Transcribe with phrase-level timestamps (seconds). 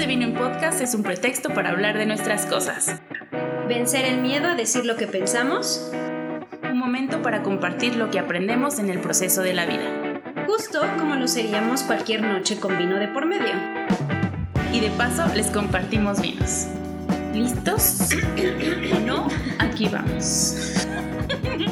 [0.00, 3.02] De Vino en Podcast es un pretexto para hablar de nuestras cosas.
[3.68, 5.92] Vencer el miedo a decir lo que pensamos.
[6.62, 10.22] Un momento para compartir lo que aprendemos en el proceso de la vida.
[10.46, 13.52] Justo como lo seríamos cualquier noche con vino de por medio.
[14.72, 16.68] Y de paso les compartimos vinos.
[17.34, 18.08] ¿Listos?
[18.96, 19.28] ¿O no?
[19.58, 20.86] Aquí vamos.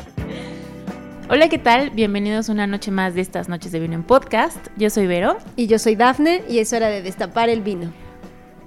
[1.31, 1.89] Hola, ¿qué tal?
[1.91, 4.59] Bienvenidos a una noche más de estas noches de vino en podcast.
[4.77, 5.39] Yo soy Vero.
[5.57, 7.91] Y yo soy Dafne y es hora de destapar el vino.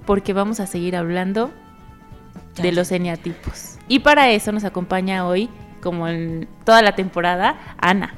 [0.06, 1.50] Porque vamos a seguir hablando
[2.60, 3.78] de los eneatipos.
[3.88, 5.48] Y para eso nos acompaña hoy,
[5.80, 8.14] como en toda la temporada, Ana.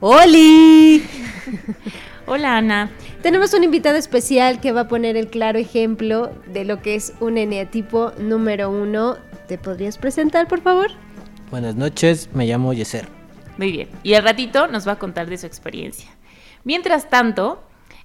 [0.00, 1.02] ¡Holi!
[2.26, 2.90] Hola Ana.
[3.22, 7.14] Tenemos un invitado especial que va a poner el claro ejemplo de lo que es
[7.20, 9.16] un eneatipo número uno.
[9.48, 10.90] ¿Te podrías presentar, por favor?
[11.50, 13.08] Buenas noches, me llamo Yeser.
[13.58, 13.88] Muy bien.
[14.02, 16.08] Y al ratito nos va a contar de su experiencia.
[16.64, 17.62] Mientras tanto,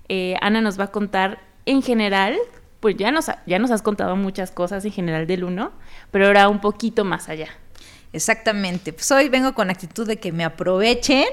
[0.10, 2.36] eh, Ana nos va a contar en general,
[2.80, 5.72] pues ya nos, ya nos has contado muchas cosas en general del uno,
[6.12, 7.50] pero ahora un poquito más allá.
[8.14, 8.94] Exactamente.
[8.94, 11.26] Pues hoy vengo con actitud de que me aprovechen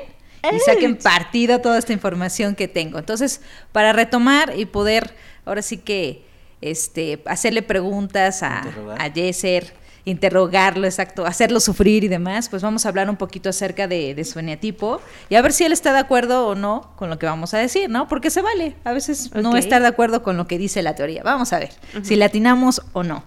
[0.53, 2.99] y saquen partido toda esta información que tengo.
[2.99, 3.41] Entonces,
[3.73, 6.25] para retomar y poder ahora sí que
[6.61, 8.65] este, hacerle preguntas a,
[8.99, 13.89] a Yeser, interrogarlo, exacto, hacerlo sufrir y demás, pues vamos a hablar un poquito acerca
[13.89, 15.01] de, de, su eneatipo
[15.31, 17.59] y a ver si él está de acuerdo o no con lo que vamos a
[17.59, 18.07] decir, ¿no?
[18.07, 19.43] Porque se vale, a veces okay.
[19.43, 21.23] no estar de acuerdo con lo que dice la teoría.
[21.23, 22.05] Vamos a ver uh -huh.
[22.05, 23.25] si latinamos o no.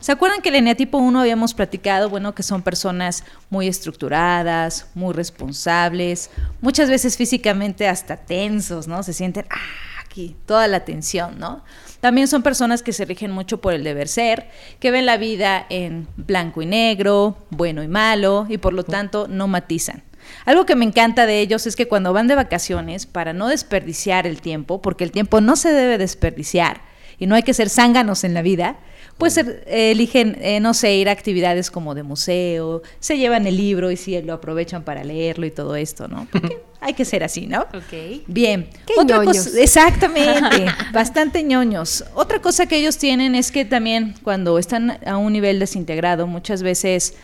[0.00, 5.12] ¿Se acuerdan que el eneatipo 1 habíamos platicado, bueno, que son personas muy estructuradas, muy
[5.14, 9.02] responsables, muchas veces físicamente hasta tensos, ¿no?
[9.02, 11.64] Se sienten, ah, aquí, toda la tensión, ¿no?
[12.06, 15.66] También son personas que se rigen mucho por el deber ser, que ven la vida
[15.70, 20.04] en blanco y negro, bueno y malo, y por lo tanto no matizan.
[20.44, 24.24] Algo que me encanta de ellos es que cuando van de vacaciones, para no desperdiciar
[24.28, 26.82] el tiempo, porque el tiempo no se debe desperdiciar
[27.18, 28.76] y no hay que ser zánganos en la vida,
[29.18, 33.56] pues eh, eligen, eh, no sé, ir a actividades como de museo, se llevan el
[33.56, 36.26] libro y sí lo aprovechan para leerlo y todo esto, ¿no?
[36.30, 37.62] Porque hay que ser así, ¿no?
[37.62, 38.22] Ok.
[38.26, 38.68] Bien.
[38.86, 39.46] ¿Qué Otra ñoños?
[39.46, 42.04] cosa, exactamente, bastante ñoños.
[42.14, 46.62] Otra cosa que ellos tienen es que también cuando están a un nivel desintegrado, muchas
[46.62, 47.14] veces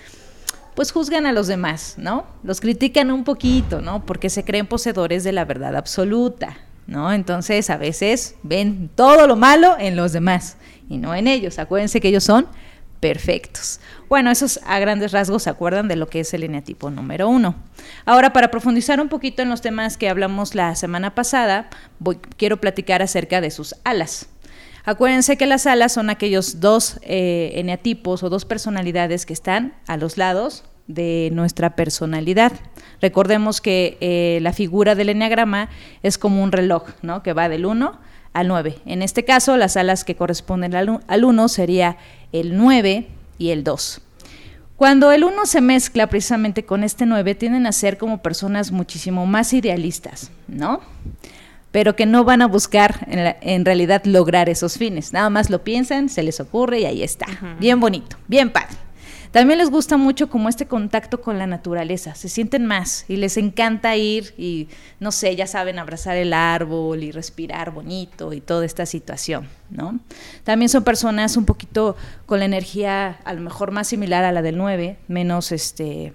[0.74, 2.24] pues juzgan a los demás, ¿no?
[2.42, 4.06] Los critican un poquito, ¿no?
[4.06, 6.56] Porque se creen poseedores de la verdad absoluta,
[6.86, 7.12] ¿no?
[7.12, 10.56] Entonces a veces ven todo lo malo en los demás
[10.88, 11.58] y no en ellos.
[11.58, 12.46] Acuérdense que ellos son
[13.00, 13.80] perfectos.
[14.08, 17.56] Bueno, esos a grandes rasgos se acuerdan de lo que es el eneatipo número uno.
[18.04, 21.68] Ahora, para profundizar un poquito en los temas que hablamos la semana pasada,
[21.98, 24.28] voy, quiero platicar acerca de sus alas.
[24.84, 29.96] Acuérdense que las alas son aquellos dos eh, eneatipos o dos personalidades que están a
[29.96, 32.52] los lados de nuestra personalidad.
[33.00, 35.68] Recordemos que eh, la figura del eneagrama
[36.02, 37.22] es como un reloj, ¿no?
[37.22, 37.98] Que va del 1
[38.32, 38.78] al 9.
[38.86, 41.96] En este caso, las alas que corresponden al 1 sería
[42.32, 43.08] el 9
[43.38, 44.00] y el 2.
[44.76, 49.26] Cuando el 1 se mezcla precisamente con este 9, tienden a ser como personas muchísimo
[49.26, 50.80] más idealistas, ¿no?
[51.70, 55.12] Pero que no van a buscar en, la, en realidad lograr esos fines.
[55.12, 57.26] Nada más lo piensan, se les ocurre y ahí está.
[57.26, 57.58] Uh -huh.
[57.58, 58.76] Bien bonito, bien padre.
[59.32, 63.38] También les gusta mucho como este contacto con la naturaleza, se sienten más y les
[63.38, 64.68] encanta ir y,
[65.00, 70.00] no sé, ya saben, abrazar el árbol y respirar bonito y toda esta situación, ¿no?
[70.44, 71.96] También son personas un poquito
[72.26, 76.12] con la energía a lo mejor más similar a la del 9, menos este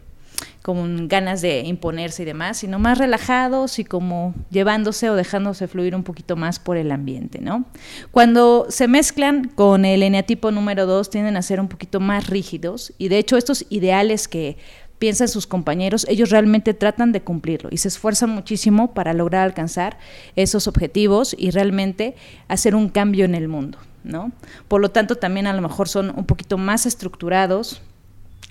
[0.67, 5.95] con ganas de imponerse y demás, sino más relajados y como llevándose o dejándose fluir
[5.95, 7.63] un poquito más por el ambiente, ¿no?
[8.11, 12.91] Cuando se mezclan con el eneatipo número 2 tienden a ser un poquito más rígidos
[12.97, 14.57] y de hecho estos ideales que
[14.99, 19.97] piensan sus compañeros, ellos realmente tratan de cumplirlo y se esfuerzan muchísimo para lograr alcanzar
[20.35, 22.17] esos objetivos y realmente
[22.49, 24.33] hacer un cambio en el mundo, ¿no?
[24.67, 27.81] Por lo tanto, también a lo mejor son un poquito más estructurados,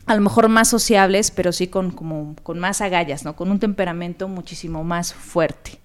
[0.07, 3.35] a lo mejor más sociables, pero sí con, como, con más agallas, ¿no?
[3.35, 5.81] con un temperamento muchísimo más fuerte.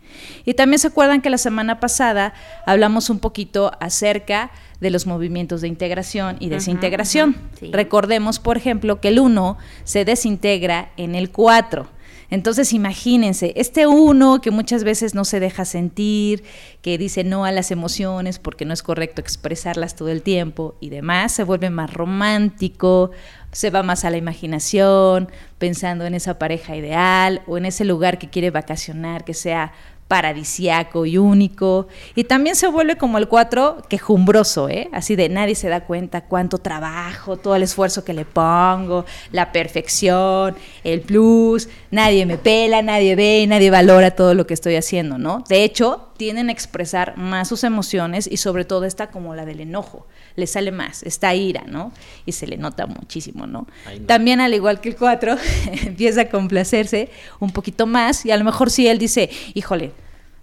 [0.46, 2.34] Y también se acuerdan que la semana pasada
[2.66, 7.36] hablamos un poquito acerca de los movimientos de integración y desintegración.
[7.72, 11.88] Recordemos, por ejemplo, que el 1 se desintegra en el 4.
[12.32, 16.46] Entonces imagínense, este uno que muchas veces no se deja sentir,
[16.82, 20.90] que dice no a las emociones porque no es correcto expresarlas todo el tiempo y
[20.90, 23.12] demás, se vuelve más romántico,
[23.52, 28.18] se va más a la imaginación, pensando en esa pareja ideal o en ese lugar
[28.18, 29.74] que quiere vacacionar, que sea
[30.12, 31.88] paradisiaco y único.
[32.16, 34.90] Y también se vuelve como el cuatro quejumbroso, ¿eh?
[34.92, 39.54] Así de nadie se da cuenta cuánto trabajo, todo el esfuerzo que le pongo, la
[39.54, 45.18] perfección, el plus, nadie me pela, nadie ve, nadie valora todo lo que estoy haciendo,
[45.18, 45.46] ¿no?
[45.48, 49.60] De hecho, tienden a expresar más sus emociones y sobre todo esta como la del
[49.60, 51.92] enojo le sale más, esta ira, ¿no?
[52.28, 53.66] Y se le nota muchísimo, ¿no?
[54.06, 55.36] También al igual que el 4,
[55.88, 57.10] empieza a complacerse
[57.40, 59.94] un poquito más y a lo mejor si él dice, híjole,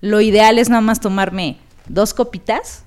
[0.01, 2.83] lo ideal es nada más tomarme dos copitas,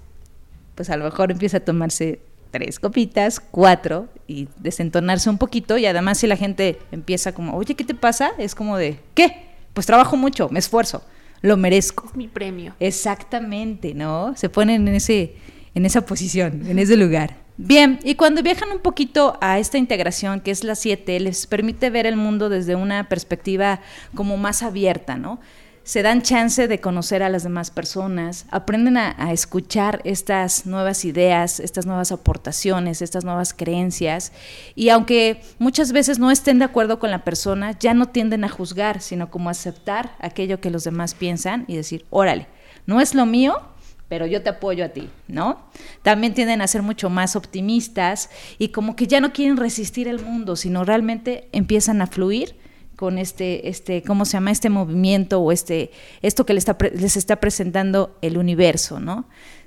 [0.75, 2.19] pues a lo mejor empieza a tomarse
[2.51, 7.73] tres copitas, cuatro y desentonarse un poquito y además si la gente empieza como, oye,
[7.73, 8.31] ¿qué te pasa?
[8.37, 9.47] Es como de, ¿qué?
[9.73, 11.01] Pues trabajo mucho, me esfuerzo,
[11.41, 12.07] lo merezco.
[12.07, 12.75] Es mi premio.
[12.79, 14.33] Exactamente, ¿no?
[14.35, 15.35] Se ponen en ese
[15.73, 17.37] en esa posición, en ese lugar.
[17.57, 21.89] Bien, y cuando viajan un poquito a esta integración, que es la 7, les permite
[21.89, 23.81] ver el mundo desde una perspectiva
[24.15, 25.39] como más abierta, ¿no?
[25.83, 31.59] Se dan chance de conocer a las demás personas, aprenden a, escuchar estas nuevas ideas,
[31.59, 34.31] estas nuevas aportaciones, estas nuevas creencias,
[34.75, 38.49] y aunque muchas veces no estén de acuerdo con la persona, ya no tienden a
[38.49, 42.47] juzgar, sino como aceptar aquello que los demás piensan y decir, órale,
[42.85, 43.59] no es lo mío,
[44.07, 45.63] pero yo te apoyo a ti, ¿no?
[46.03, 48.29] También tienden a ser mucho más optimistas
[48.59, 52.60] y como que ya no quieren resistir el mundo, sino realmente empiezan a fluir
[53.01, 54.51] con este, este, ¿cómo se llama?
[54.51, 55.89] Este movimiento o este,
[56.21, 59.25] esto que les está, les está presentando el universo, ¿no?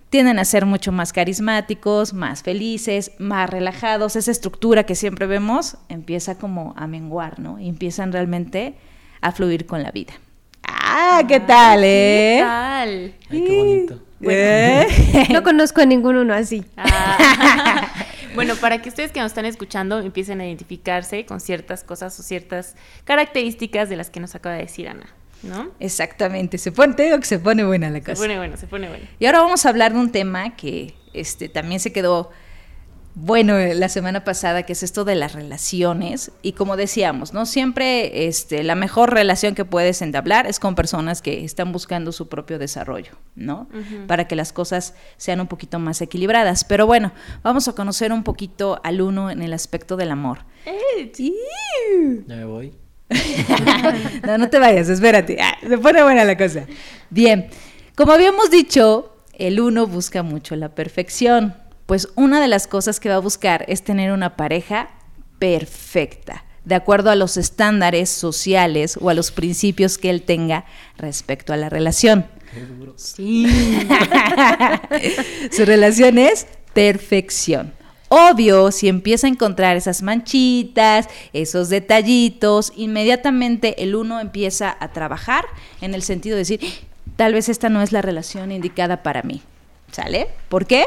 [0.09, 4.15] Tienden a ser mucho más carismáticos, más felices, más relajados.
[4.15, 7.59] Esa estructura que siempre vemos empieza como a menguar, ¿no?
[7.59, 8.77] Y empiezan realmente
[9.21, 10.13] a fluir con la vida.
[10.69, 12.37] Ah, ¿qué tal, eh?
[12.37, 12.89] ¿Qué tal?
[12.89, 14.03] Ay, qué bonito.
[14.21, 15.27] ¿Eh?
[15.33, 16.65] No conozco a ninguno así.
[16.77, 17.89] Ah.
[18.35, 22.23] bueno, para que ustedes que nos están escuchando empiecen a identificarse con ciertas cosas o
[22.23, 25.07] ciertas características de las que nos acaba de decir Ana,
[25.43, 25.71] ¿no?
[25.81, 28.17] Exactamente, se pone, te digo que se pone buena la cosa.
[28.17, 29.05] Se pone bueno, se pone bueno.
[29.19, 32.31] Y ahora vamos a hablar de un tema que este, también se quedó
[33.15, 36.33] bueno la semana pasada, que es esto de las relaciones.
[36.43, 37.47] Y como decíamos, ¿no?
[37.47, 42.29] Siempre este, la mejor relación que puedes entablar es con personas que están buscando su
[42.29, 43.69] propio desarrollo, ¿no?
[44.07, 46.65] Para que las cosas sean un poquito más equilibradas.
[46.65, 47.13] Pero bueno,
[47.43, 50.41] vamos a conocer un poquito al uno en el aspecto del amor.
[52.27, 52.75] Ya me voy.
[54.27, 55.39] no, no te vayas, espérate.
[55.41, 56.67] Ah, se pone buena la cosa.
[57.11, 57.49] Bien,
[57.95, 61.55] como habíamos dicho, el uno busca mucho la perfección.
[61.87, 64.91] Pues una de las cosas que va a buscar es tener una pareja
[65.39, 70.65] perfecta, de acuerdo a los estándares sociales o a los principios que él tenga
[70.97, 72.27] respecto a la relación.
[72.97, 73.47] Sí.
[75.53, 77.73] Su relación es perfección.
[78.09, 85.45] Obvio, si empieza a encontrar esas manchitas, esos detallitos, inmediatamente el uno empieza a trabajar
[85.81, 86.61] en el sentido de decir,
[87.17, 89.43] tal vez esta no es la relación indicada para mí.
[89.91, 90.29] ¿Sale?
[90.49, 90.87] ¿Por qué?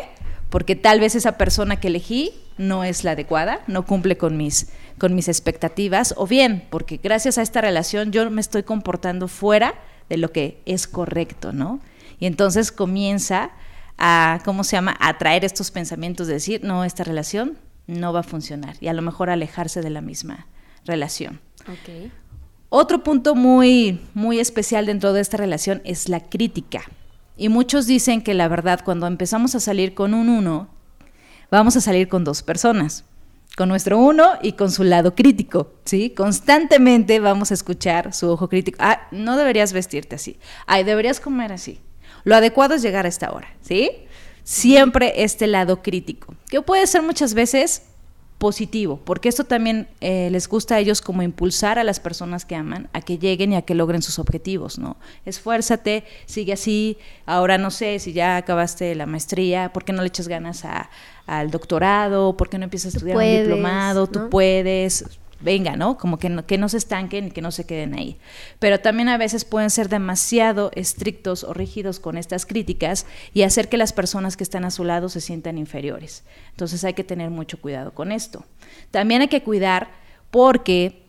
[0.50, 4.70] Porque tal vez esa persona que elegí no es la adecuada, no cumple con mis,
[4.98, 9.76] con mis expectativas, o bien porque gracias a esta relación yo me estoy comportando fuera
[10.10, 11.80] de lo que es correcto, ¿no?
[12.20, 13.52] Y entonces comienza
[13.98, 18.22] a, ¿cómo se llama?, a traer estos pensamientos de decir, no, esta relación no va
[18.22, 20.48] a funcionar y a lo mejor alejarse de la misma
[20.86, 21.40] relación.
[22.70, 26.82] Otro punto muy, muy especial dentro de esta relación es la crítica.
[27.38, 30.70] Y muchos dicen que la verdad, cuando empezamos a salir con un uno,
[31.52, 33.06] vamos a salir con dos personas.
[33.58, 36.12] con nuestro uno y con su lado crítico, ¿sí?
[36.12, 38.78] Constantemente vamos a escuchar su ojo crítico.
[38.80, 40.38] Ah, no deberías vestirte así.
[40.68, 41.80] Ay, deberías comer así.
[42.24, 43.90] Lo adecuado es llegar a esta hora, ¿sí?
[44.44, 47.82] Siempre este lado crítico, que puede ser muchas veces
[48.38, 52.56] positivo, porque esto también eh, les gusta a ellos como impulsar a las personas que
[52.56, 54.98] aman a que lleguen y a que logren sus objetivos, ¿no?
[55.26, 60.10] Esfuérzate, sigue así, ahora no sé si ya acabaste la maestría, ¿por qué no le
[60.10, 60.90] echas ganas a,
[61.26, 62.38] al doctorado?
[62.38, 64.06] ¿Por qué no empiezas a estudiar un diplomado?
[64.08, 65.04] Tú puedes,
[65.40, 65.98] venga, ¿no?
[65.98, 68.18] Como que no, que no se estanquen y que no se queden ahí.
[68.60, 73.70] Pero también a veces pueden ser demasiado estrictos o rígidos con estas críticas y hacer
[73.70, 76.24] que las personas que están a su lado se sientan inferiores.
[76.52, 78.46] Entonces hay que tener mucho cuidado con esto.
[78.92, 79.90] También hay que cuidar
[80.32, 81.07] porque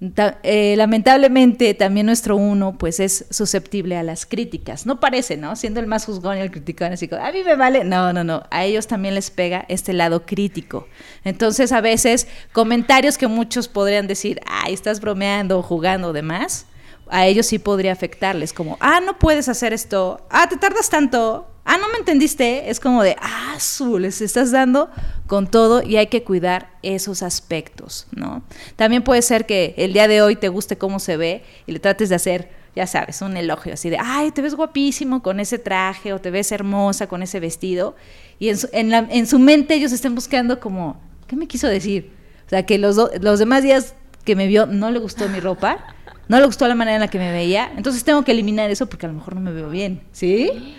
[0.00, 4.86] eh, lamentablemente también nuestro uno pues es susceptible a las críticas.
[4.86, 5.56] No parece, ¿no?
[5.56, 7.82] Siendo el más juzgón y el criticón, así como, a mí me vale.
[7.84, 8.44] No, no, no.
[8.50, 10.86] A ellos también les pega este lado crítico.
[11.24, 16.66] Entonces a veces comentarios que muchos podrían decir, ay, estás bromeando o jugando o demás,
[17.10, 21.46] a ellos sí podría afectarles, como, ah, no puedes hacer esto, ah, te tardas tanto,
[21.64, 24.90] ah, no me entendiste, es como de, ah, su, les estás dando
[25.26, 28.42] con todo y hay que cuidar esos aspectos, ¿no?
[28.76, 31.78] También puede ser que el día de hoy te guste cómo se ve y le
[31.78, 35.58] trates de hacer, ya sabes, un elogio así de, ay, te ves guapísimo con ese
[35.58, 37.96] traje o te ves hermosa con ese vestido
[38.38, 42.12] y en su, en su mente ellos estén buscando como, ¿qué me quiso decir?
[42.46, 45.94] O sea, que los, los demás días que me vio no le gustó mi ropa
[46.28, 48.88] no le gustó la manera en la que me veía, entonces tengo que eliminar eso
[48.88, 50.76] porque a lo mejor no me veo bien, ¿sí?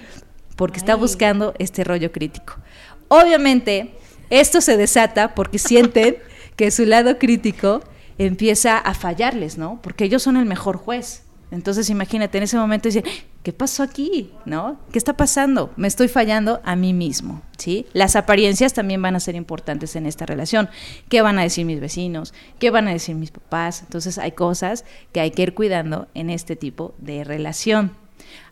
[0.55, 2.55] Porque está buscando este rollo crítico.
[3.07, 3.95] Obviamente,
[4.29, 6.17] esto se desata porque sienten
[6.55, 7.81] que su lado crítico
[8.17, 9.79] empieza a fallarles, ¿no?
[9.81, 11.23] Porque ellos son el mejor juez.
[11.51, 13.03] Entonces imagínate, en ese momento dice,
[13.41, 14.31] ¿qué pasó aquí?
[14.45, 14.79] ¿No?
[14.91, 15.71] ¿Qué está pasando?
[15.77, 17.87] Me estoy fallando a mí mismo, ¿sí?
[17.93, 20.69] Las apariencias también van a ser importantes en esta relación.
[21.09, 22.33] ¿Qué van a decir mis vecinos?
[22.59, 23.81] ¿Qué van a decir mis papás?
[23.81, 27.93] Entonces hay cosas que hay que ir cuidando en este tipo de relación.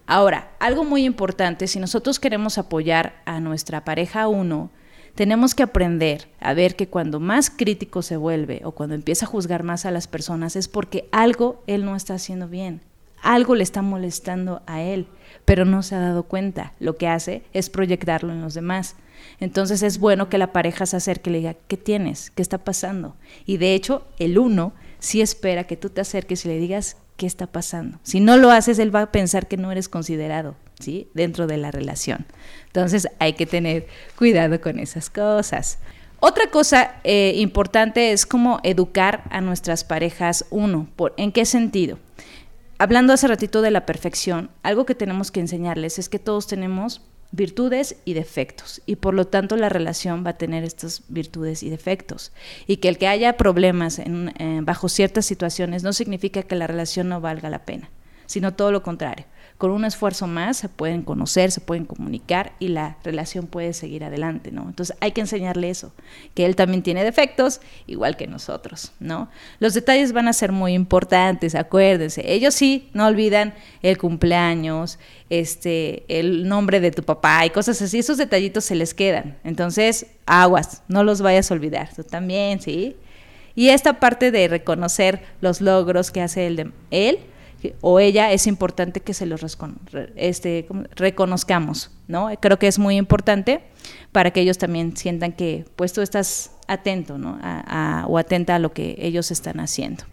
[0.08, 4.72] Ahora, algo muy importante, si nosotros queremos apoyar a nuestra pareja uno,
[5.18, 9.30] tenemos que aprender a ver que cuando más crítico se vuelve o cuando empieza a
[9.30, 12.82] juzgar más a las personas es porque algo él no está haciendo bien,
[13.22, 15.08] algo le está molestando a él,
[15.46, 16.74] pero no se ha dado cuenta.
[16.80, 18.96] Lo que hace es proyectarlo en los demás.
[19.40, 22.32] Entonces es bueno que la pareja se acerque y le diga, ¿qué tienes?
[22.32, 23.16] ¿Qué está pasando?
[23.46, 27.26] Y de hecho, el uno sí espera que tú te acerques y le digas, ¿qué
[27.26, 28.00] está pasando?
[28.04, 31.10] Si no lo haces, él va a pensar que no eres considerado, ¿sí?
[31.14, 32.26] Dentro de la relación.
[32.68, 35.80] Entonces hay que tener cuidado con esas cosas.
[36.20, 40.88] Otra cosa eh, importante es cómo educar a nuestras parejas uno.
[40.96, 42.00] Por, ¿En qué sentido?
[42.80, 47.02] Hablando hace ratito de la perfección, algo que tenemos que enseñarles es que todos tenemos
[47.32, 51.70] virtudes y defectos y por lo tanto la relación va a tener estas virtudes y
[51.70, 52.32] defectos.
[52.68, 54.06] Y que el que haya problemas eh,
[54.62, 57.90] bajo ciertas situaciones no significa que la relación no valga la pena,
[58.28, 59.26] sino todo lo contrario
[59.58, 64.04] con un esfuerzo más se pueden conocer, se pueden comunicar y la relación puede seguir
[64.04, 64.68] adelante, ¿no?
[64.68, 65.94] Entonces hay que enseñarle eso,
[66.36, 69.30] que él también tiene defectos, igual que nosotros, ¿no?
[69.60, 72.22] Los detalles van a ser muy importantes, acuérdense.
[72.32, 75.00] Ellos sí, no olvidan el cumpleaños,
[75.32, 79.40] este, el nombre de tu papá y cosas así, esos detallitos se les quedan.
[79.44, 82.96] Entonces, aguas, no los vayas a olvidar, tú también, ¿sí?
[83.56, 87.20] Y esta parte de reconocer los logros que hace él, él
[87.82, 89.42] o ella es importante que se los
[90.16, 92.30] este, reconozcamos, ¿no?
[92.40, 93.62] Creo que es muy importante
[94.12, 97.40] para que ellos también sientan que pues tú estás atento, ¿no?
[98.08, 100.04] o atenta a lo que ellos están haciendo.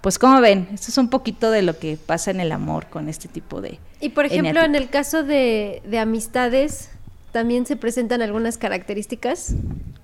[0.00, 3.08] Pues como ven, esto es un poquito de lo que pasa en el amor con
[3.08, 3.78] este tipo de...
[4.00, 6.90] Y por ejemplo, en el caso de, de amistades,
[7.34, 9.56] también se presentan algunas características.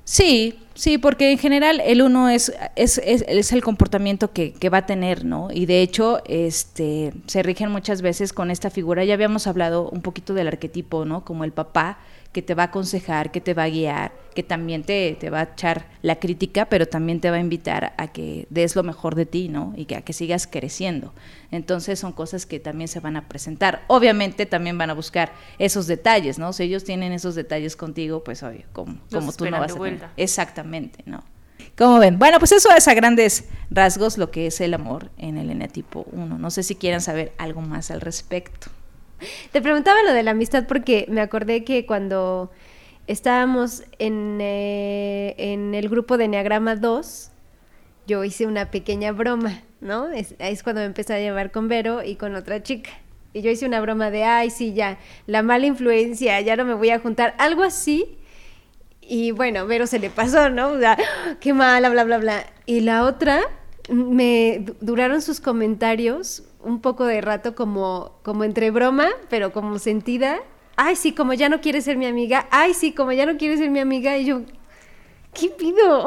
[0.03, 4.79] Sí, sí, porque en general el uno es, es, es, el comportamiento que, que, va
[4.79, 5.49] a tener, ¿no?
[5.53, 9.05] Y de hecho, este, se rigen muchas veces con esta figura.
[9.05, 11.25] Ya habíamos hablado un poquito del arquetipo, ¿no?
[11.25, 11.99] Como el papá,
[12.33, 15.41] que te va a aconsejar, que te va a guiar, que también te, te, va
[15.41, 19.17] a echar la crítica, pero también te va a invitar a que des lo mejor
[19.17, 19.73] de ti, ¿no?
[19.77, 21.13] Y que a que sigas creciendo.
[21.51, 23.83] Entonces son cosas que también se van a presentar.
[23.89, 26.53] Obviamente también van a buscar esos detalles, ¿no?
[26.53, 30.09] Si ellos tienen esos detalles contigo, pues obvio, como, como tú no vas a tener.
[30.17, 31.25] Exactamente, ¿no?
[31.77, 32.19] ¿Cómo ven?
[32.19, 36.07] Bueno, pues eso es a grandes rasgos lo que es el amor en el eneatipo
[36.13, 36.39] 1.
[36.39, 38.71] No sé si quieran saber algo más al respecto.
[39.53, 42.51] Te preguntaba lo de la amistad porque me acordé que cuando
[43.07, 47.31] estábamos en, eh, en el grupo de Enneagrama 2,
[48.07, 50.09] yo hice una pequeña broma, ¿no?
[50.09, 52.91] Es, es cuando me empecé a llevar con Vero y con otra chica.
[53.33, 56.75] Y yo hice una broma de, ay, sí, ya, la mala influencia, ya no me
[56.75, 58.17] voy a juntar, algo así.
[59.03, 60.69] Y bueno, Vero se le pasó, ¿no?
[60.73, 60.97] O sea,
[61.41, 62.47] qué mala, bla, bla, bla.
[62.67, 63.41] Y la otra,
[63.89, 69.79] me du- duraron sus comentarios un poco de rato como, como entre broma, pero como
[69.79, 70.41] sentida.
[70.77, 72.49] Ay, sí, como ya no quiere ser mi amiga.
[72.51, 74.17] Ay, sí, como ya no quiere ser mi amiga.
[74.17, 74.43] Y yo,
[75.35, 76.07] ¿qué pido?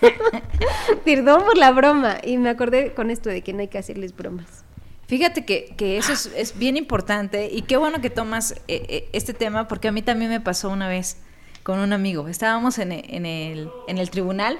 [1.04, 2.18] Perdón por la broma.
[2.22, 4.64] Y me acordé con esto de que no hay que hacerles bromas.
[5.06, 9.08] Fíjate que, que eso es, es bien importante y qué bueno que tomas eh, eh,
[9.14, 11.16] este tema porque a mí también me pasó una vez
[11.62, 12.28] con un amigo.
[12.28, 14.58] Estábamos en, e- en el, en el tribunal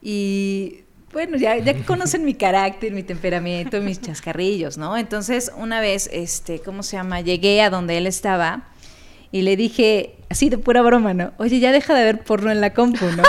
[0.00, 0.83] y
[1.14, 4.96] bueno, ya, ya conocen mi carácter, mi temperamento, mis chascarrillos, ¿no?
[4.98, 7.20] Entonces, una vez, este, ¿cómo se llama?
[7.20, 8.64] Llegué a donde él estaba
[9.30, 11.32] y le dije, así de pura broma, ¿no?
[11.38, 13.22] Oye, ya deja de ver porno en la compu, ¿no?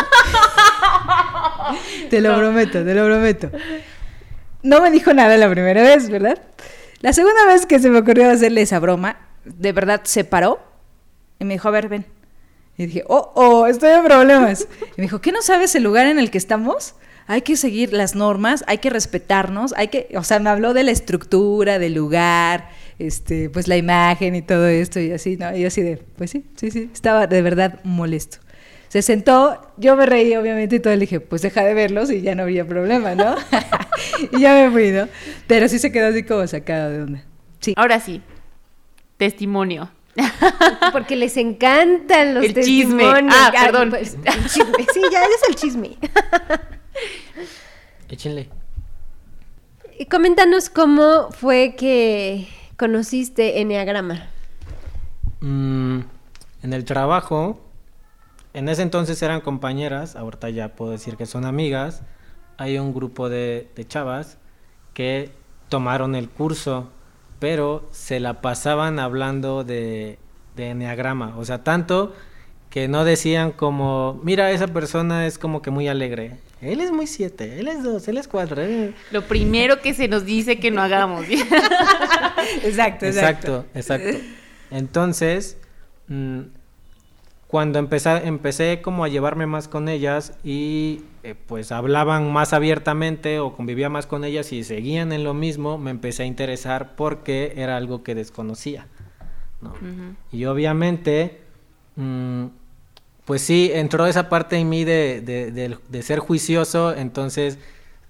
[2.10, 3.51] te lo prometo, te lo prometo.
[4.63, 6.42] No me dijo nada la primera vez, ¿verdad?
[7.01, 10.60] La segunda vez que se me ocurrió hacerle esa broma, de verdad se paró
[11.39, 12.08] y me dijo, a ver, ven.
[12.77, 14.68] Y dije, oh, oh, estoy en problemas.
[14.82, 16.96] Y me dijo, ¿qué no sabes el lugar en el que estamos?
[17.27, 20.84] Hay que seguir las normas, hay que respetarnos, hay que, o sea, me habló de
[20.84, 25.55] la estructura, del lugar, este, pues la imagen y todo esto y así, ¿no?
[25.55, 28.38] Y yo así de, pues sí, sí, sí, estaba de verdad molesto.
[28.89, 32.22] Se sentó, yo me reí obviamente y todo, le dije, pues deja de verlos y
[32.22, 33.36] ya no habría problema, ¿no?
[34.32, 35.08] y ya me fui, ¿no?
[35.48, 37.24] Pero sí se quedó así como sacado de onda.
[37.60, 37.74] Sí.
[37.75, 38.22] Ahora sí,
[39.17, 39.89] testimonio.
[40.94, 43.03] Porque les encantan los El chisme.
[43.05, 43.89] Ah, perdón.
[43.89, 44.86] pues, el chisme.
[44.94, 45.98] Sí, ya es el chisme.
[48.09, 48.49] Échenle.
[49.97, 52.47] Y coméntanos cómo fue que
[52.77, 54.27] conociste Enneagrama.
[55.39, 55.99] Mm,
[56.63, 57.59] en el trabajo,
[58.53, 62.03] en ese entonces eran compañeras, ahorita ya puedo decir que son amigas.
[62.57, 64.37] Hay un grupo de, de chavas
[64.93, 65.31] que
[65.69, 66.89] tomaron el curso,
[67.39, 70.19] pero se la pasaban hablando de,
[70.55, 71.37] de enneagrama.
[71.37, 72.13] O sea, tanto
[72.75, 76.34] que no decían como, mira, esa persona es como que muy alegre.
[76.60, 78.62] Él es muy siete, él es dos, él es cuatro.
[78.62, 81.25] él- Lo primero que se nos dice que no hagamos.
[82.63, 84.17] Exacto, Exacto, exacto.
[84.72, 85.58] Entonces,
[86.10, 86.39] mm,
[87.47, 93.39] cuando empecé, empecé como a llevarme más con ellas y eh, pues hablaban más abiertamente
[93.39, 97.54] o convivía más con ellas y seguían en lo mismo, me empecé a interesar porque
[97.56, 98.88] era algo que desconocía.
[99.62, 99.73] ¿no?
[100.34, 101.39] Y obviamente,
[101.95, 102.45] mm,
[103.25, 107.57] pues sí, entró esa parte en mí de, de- de- de ser juicioso, entonces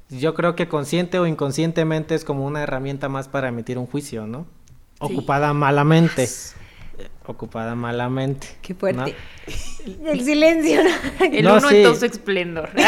[0.09, 4.27] yo creo que consciente o inconscientemente es como una herramienta más para emitir un juicio,
[4.27, 4.45] ¿no?
[4.99, 6.27] Ocupada malamente.
[7.25, 8.47] Ocupada malamente.
[8.61, 9.15] Qué fuerte.
[9.95, 10.05] ¿no?
[10.11, 10.81] El silencio.
[10.83, 11.25] ¿no?
[11.25, 11.77] El No, uno sí.
[11.77, 12.69] en todo su esplendor.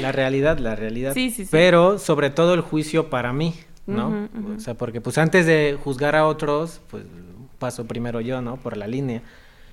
[0.00, 1.14] La realidad, la realidad.
[1.14, 1.48] Sí, sí, sí.
[1.52, 3.54] Pero sobre todo el juicio para mí,
[3.86, 4.28] ¿no?
[4.56, 7.04] O sea, porque pues antes de juzgar a otros, pues
[7.60, 8.56] paso primero yo, ¿no?
[8.56, 9.22] Por la línea.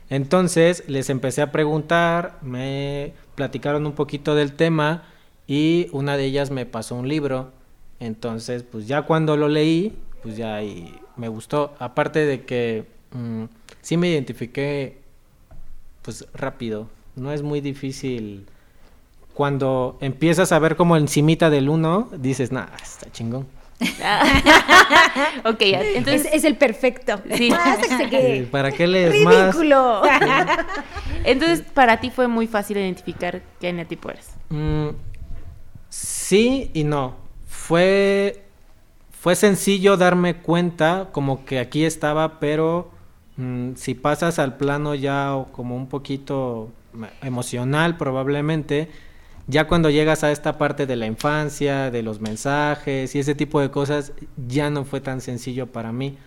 [0.10, 5.04] Entonces les empecé a preguntar, me platicaron un poquito del tema
[5.48, 7.52] y una de ellas me pasó un libro.
[8.00, 11.74] Entonces, pues ya cuando lo leí, pues ya ahí me gustó.
[11.80, 13.43] Aparte de que mm,
[13.82, 14.98] sí me identifiqué,
[16.02, 16.89] pues rápido.
[17.15, 18.45] No es muy difícil
[19.34, 23.48] cuando empiezas a ver como encimita del uno, dices, nah, está chingón.
[25.46, 27.22] ok, Es, entonces, es el perfecto.
[27.36, 27.52] Sí.
[28.10, 28.48] Que.
[28.50, 29.56] ¿Para qué lees más?
[29.56, 30.02] Ridículo.
[31.24, 34.32] entonces para ti fue muy fácil identificar qué eneatipo eres.
[34.50, 34.89] Mm,
[35.89, 37.15] sí y no.
[37.48, 38.44] Fue,
[39.12, 42.92] fue sencillo darme cuenta como que aquí estaba, pero
[43.38, 48.89] mm, si pasas al plano ya o como un poquito ma- emocional probablemente,
[49.50, 53.60] ya cuando llegas a esta parte de la infancia, de los mensajes y ese tipo
[53.60, 54.14] de cosas,
[54.48, 56.18] ya no fue tan sencillo para mí.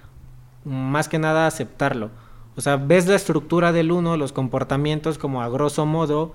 [0.65, 2.11] Más que nada aceptarlo.
[2.57, 6.35] O sea, ves la estructura del uno, los comportamientos como a grosso modo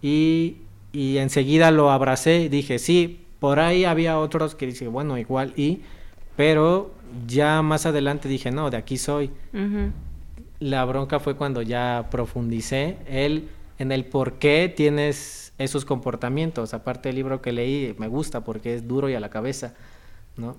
[0.00, 0.58] y,
[0.92, 5.52] y enseguida lo abracé y dije, sí, por ahí había otros que dije, bueno, igual
[5.56, 5.82] y,
[6.36, 6.92] pero
[7.26, 9.32] ya más adelante dije, no, de aquí soy.
[10.60, 13.48] La bronca fue cuando ya profundicé el,
[13.80, 16.74] en el por qué tienes esos comportamientos.
[16.74, 19.74] Aparte del libro que leí, me gusta porque es duro y a la cabeza,
[20.36, 20.56] ¿no?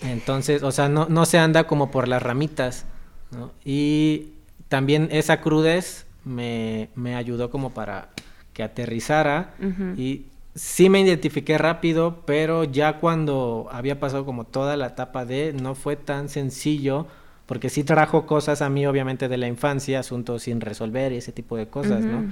[0.00, 2.84] Entonces, o sea, no, no se anda como por las ramitas,
[3.30, 3.52] ¿no?
[3.64, 4.32] Y
[4.68, 8.10] también esa crudez me, me ayudó como para
[8.52, 9.54] que aterrizara
[9.96, 15.52] y sí me identifiqué rápido, pero ya cuando había pasado como toda la etapa de,
[15.52, 17.06] no fue tan sencillo,
[17.44, 21.32] porque sí trajo cosas a mí, obviamente, de la infancia, asuntos sin resolver y ese
[21.32, 22.24] tipo de cosas, ¿no?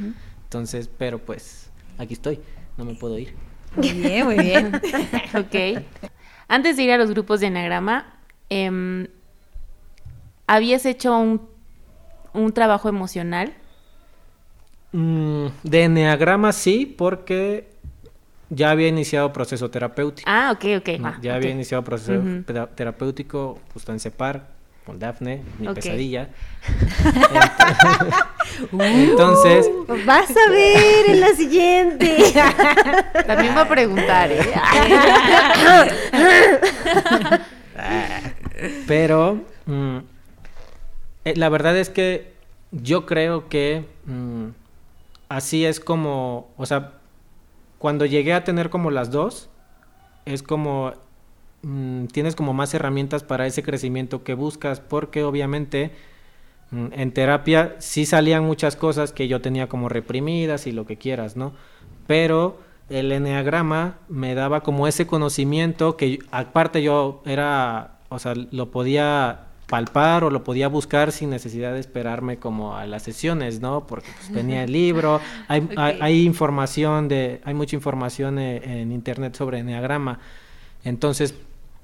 [0.45, 1.64] Entonces, pero pues,
[1.99, 2.41] aquí estoy,
[2.77, 3.35] no me puedo ir.
[3.77, 4.81] Muy bien, muy bien.
[5.35, 5.83] Ok.
[6.49, 8.07] Antes de ir a los grupos de enagrama,
[8.49, 9.09] em,
[10.47, 11.49] habías hecho un,
[12.33, 13.53] un trabajo emocional?
[14.93, 17.69] Mm, de enneagrama sí, porque
[18.51, 20.31] ya había iniciado proceso terapéutico.
[20.31, 20.89] Ah, ok, ok.
[21.21, 21.37] ya ok.
[21.37, 22.23] había iniciado proceso
[22.77, 24.54] terapéutico justo en Separ
[24.85, 26.29] con Dafne, mi pesadilla.
[28.73, 29.71] Entonces,
[30.07, 32.33] Vas a ver en la siguiente.
[33.27, 34.53] También va a preguntar, ¿eh?
[38.87, 39.99] pero mm,
[41.25, 42.35] eh, la verdad es que
[42.71, 44.49] yo creo que mm,
[45.29, 46.93] así es como, o sea,
[47.79, 49.49] cuando llegué a tener como las dos,
[50.27, 50.93] es como
[51.65, 55.91] mm, tienes como más herramientas para ese crecimiento que buscas, porque obviamente
[56.71, 60.97] mm, en terapia sí salían muchas cosas que yo tenía como reprimidas y lo que
[60.97, 61.53] quieras, ¿no?
[62.07, 62.59] Pero
[62.91, 69.47] el enneagrama me daba como ese conocimiento que aparte yo era, o sea, lo podía
[69.69, 73.87] palpar o lo podía buscar sin necesidad de esperarme como a las sesiones, ¿no?
[73.87, 76.03] Porque pues, tenía el libro, hay, hay, Ok.
[76.03, 80.21] hay información de, hay mucha información eh, en internet sobre enneagrama,
[80.85, 81.35] entonces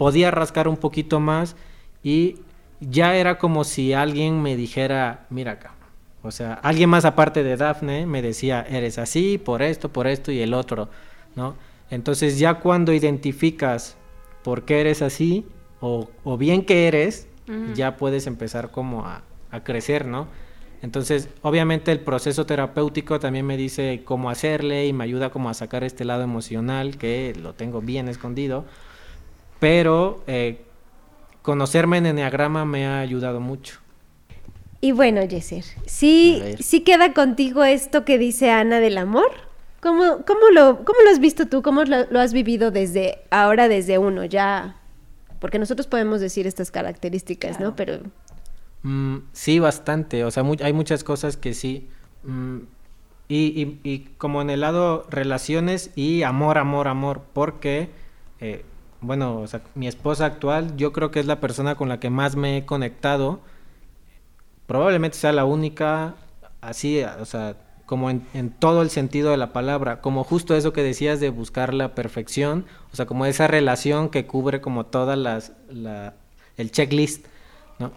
[0.01, 1.57] podía rascar un poquito más
[2.03, 2.37] y
[2.81, 5.75] ya era como si alguien me dijera, mira acá,
[6.23, 10.33] o sea, alguien más aparte de Dafne me decía, eres así, por esto, por esto
[10.33, 10.89] y el otro,
[11.37, 11.55] ¿no?
[11.91, 13.99] Entonces ya cuando identificas
[14.43, 15.45] por qué eres así
[15.81, 17.29] o, o bien que eres,
[17.75, 20.29] ya puedes empezar como a, a crecer, ¿no?
[20.81, 25.55] Entonces, obviamente el proceso terapéutico también me dice cómo hacerle y me ayuda como a
[25.55, 28.65] sacar este lado emocional que lo tengo bien escondido,
[29.61, 30.61] pero eh,
[31.42, 33.79] conocerme en enneagrama me ha ayudado mucho.
[34.81, 36.42] Y bueno, Yeser, ¿sí.
[36.59, 39.31] ¿sí queda contigo esto que dice Ana del amor?
[39.81, 41.62] ¿Cómo, cómo, lo, cómo lo has visto tú?
[41.62, 44.25] ¿Cómo lo, lo has vivido desde ahora, desde uno?
[44.25, 44.77] Ya,
[45.38, 47.77] porque nosotros podemos decir estas características, ¿no?
[47.77, 48.01] Pero
[48.83, 50.25] Mm, sí, bastante.
[50.25, 51.87] O sea, hay muchas cosas que sí.
[52.25, 52.61] Mm,
[53.29, 57.20] y, y- y como en el lado relaciones y amor, amor, amor.
[57.35, 57.90] Porque,
[58.40, 58.64] eh,
[59.01, 62.11] bueno, o sea, mi esposa actual, yo creo que es la persona con la que
[62.11, 63.41] más me he conectado.
[64.67, 66.15] Probablemente sea la única,
[66.61, 70.01] así, o sea, como en, todo el sentido de la palabra.
[70.01, 72.67] Como justo eso que decías de buscar la perfección.
[72.93, 76.15] O sea, como esa relación que cubre como todas las, la,
[76.57, 77.27] el checklist,
[77.79, 77.93] ¿no?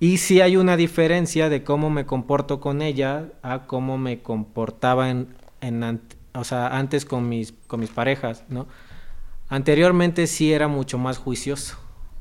[0.00, 5.10] Y sí hay una diferencia de cómo me comporto con ella a cómo me comportaba
[5.10, 5.28] en,
[5.60, 6.00] en
[6.32, 8.66] o sea, antes con mis, con mis parejas, ¿no?
[9.50, 11.76] Anteriormente sí era mucho más juicioso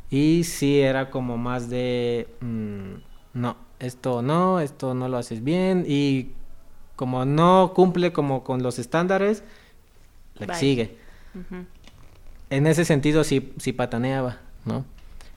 [0.09, 5.85] y sí era como más de, mm, no, esto no, esto no lo haces bien
[5.87, 6.33] y
[6.97, 9.43] como no cumple como con los estándares,
[10.35, 10.55] le Bye.
[10.55, 10.97] sigue
[12.49, 14.85] en ese sentido sí, sí pataneaba, ¿no?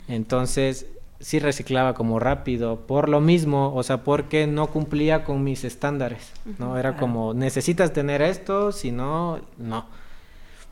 [0.08, 0.86] Entonces
[1.20, 6.32] sí reciclaba como rápido, por lo mismo, o sea, porque no cumplía con mis estándares,
[6.58, 6.76] ¿no?
[6.78, 9.86] Era como, necesitas tener esto, si no, no.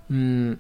[0.09, 0.55] Mm,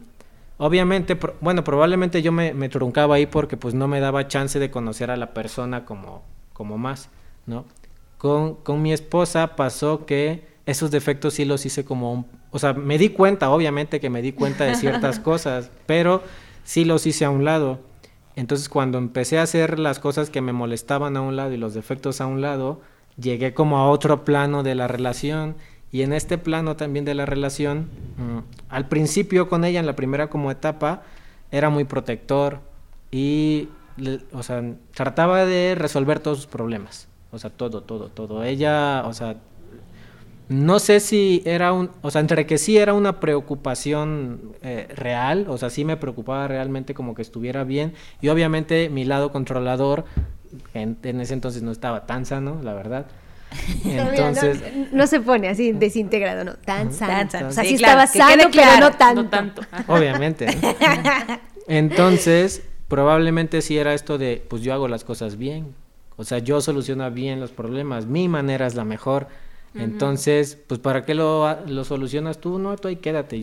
[0.60, 4.58] obviamente, pro- bueno, probablemente yo me, me truncaba ahí porque pues no me daba chance
[4.58, 7.08] de conocer a la persona como, como más,
[7.46, 7.64] ¿no?
[8.18, 12.26] Con, con mi esposa pasó que esos defectos sí los hice como un...
[12.52, 16.22] O sea, me di cuenta, obviamente que me di cuenta de ciertas cosas, pero
[16.64, 17.80] sí los hice a un lado.
[18.36, 21.74] Entonces cuando empecé a hacer las cosas que me molestaban a un lado y los
[21.74, 22.80] defectos a un lado,
[23.16, 25.56] llegué como a otro plano de la relación
[25.92, 29.96] y en este plano también de la relación, mm, al principio con ella en la
[29.96, 31.02] primera como etapa
[31.50, 32.60] era muy protector
[33.10, 33.68] y,
[34.32, 34.62] o sea,
[34.94, 38.44] trataba de resolver todos sus problemas, o sea, todo, todo, todo.
[38.44, 39.36] Ella, o sea,
[40.48, 45.46] no sé si era un, o sea, entre que sí era una preocupación eh, real,
[45.48, 50.04] o sea, sí me preocupaba realmente como que estuviera bien, y obviamente mi lado controlador
[50.74, 53.06] en, en ese entonces no estaba tan sano, la verdad.
[53.84, 56.54] Entonces, no, no se pone así desintegrado, ¿no?
[56.54, 57.12] Tan sano.
[57.12, 59.22] Tan sano, O sea, sí, sí claro, estaba que quede sano, pero claro, no tanto.
[59.22, 59.62] No tanto.
[59.92, 60.46] obviamente.
[60.46, 61.40] ¿no?
[61.66, 65.74] Entonces, probablemente sí era esto de, pues yo hago las cosas bien,
[66.16, 69.28] o sea, yo soluciono bien los problemas, mi manera es la mejor.
[69.74, 72.58] Entonces, pues ¿para qué lo, lo solucionas tú?
[72.58, 73.42] No, tú ahí quédate.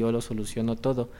[0.00, 1.10] Yo lo soluciono todo.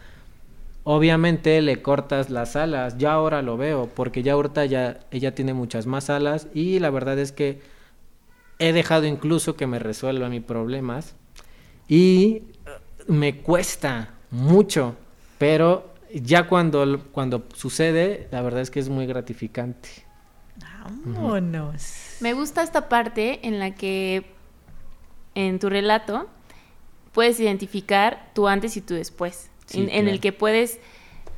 [0.85, 5.55] Obviamente le cortas las alas, ya ahora lo veo, porque ya ahorita ya ella tiene
[5.55, 7.61] muchas más alas y la verdad es que
[8.59, 11.15] he dejado incluso que me resuelva mis problemas
[11.89, 12.43] y
[13.07, 14.97] me cuesta mucho,
[15.39, 19.89] pero ya cuando, cuando sucede, la verdad es que es muy gratificante.
[20.57, 22.17] Vámonos.
[22.21, 24.25] Me gusta esta parte en la que
[25.35, 26.29] en tu relato
[27.13, 30.81] puedes identificar tu antes y tu después, Sí, en, en el que puedes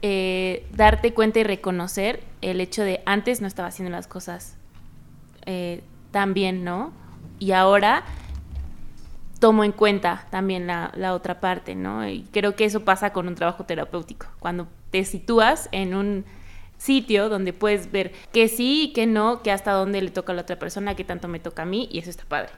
[0.01, 4.57] eh, darte cuenta y reconocer el hecho de antes no estaba haciendo las cosas
[5.47, 6.93] eh, tan bien, ¿no?
[7.39, 8.05] Y ahora
[9.39, 12.09] tomo en cuenta también la, la otra parte, ¿no?
[12.09, 16.25] Y creo que eso pasa con un trabajo terapéutico, cuando te sitúas en un
[16.79, 20.35] sitio donde puedes ver que sí y que no, que hasta dónde le toca a
[20.35, 22.51] la otra persona, que tanto me toca a mí, y eso está padre.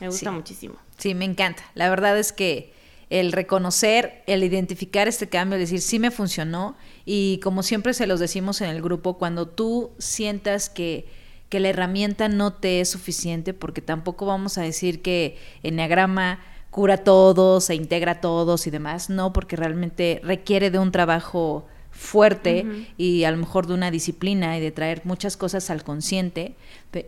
[0.00, 0.36] Me gusta Sí.
[0.36, 0.74] muchísimo.
[0.98, 1.62] Sí, me encanta.
[1.74, 2.72] La verdad es que
[3.10, 8.06] el reconocer, el identificar este cambio, el decir, sí me funcionó, y como siempre se
[8.06, 11.06] los decimos en el grupo, cuando tú sientas que,
[11.48, 16.38] que la herramienta no te es suficiente, porque tampoco vamos a decir que Enneagrama
[16.70, 20.92] cura a todos, se integra a todos y demás, no, porque realmente requiere de un
[20.92, 21.66] trabajo
[22.00, 22.64] fuerte
[22.96, 26.56] y a lo mejor de una disciplina y de traer muchas cosas al consciente.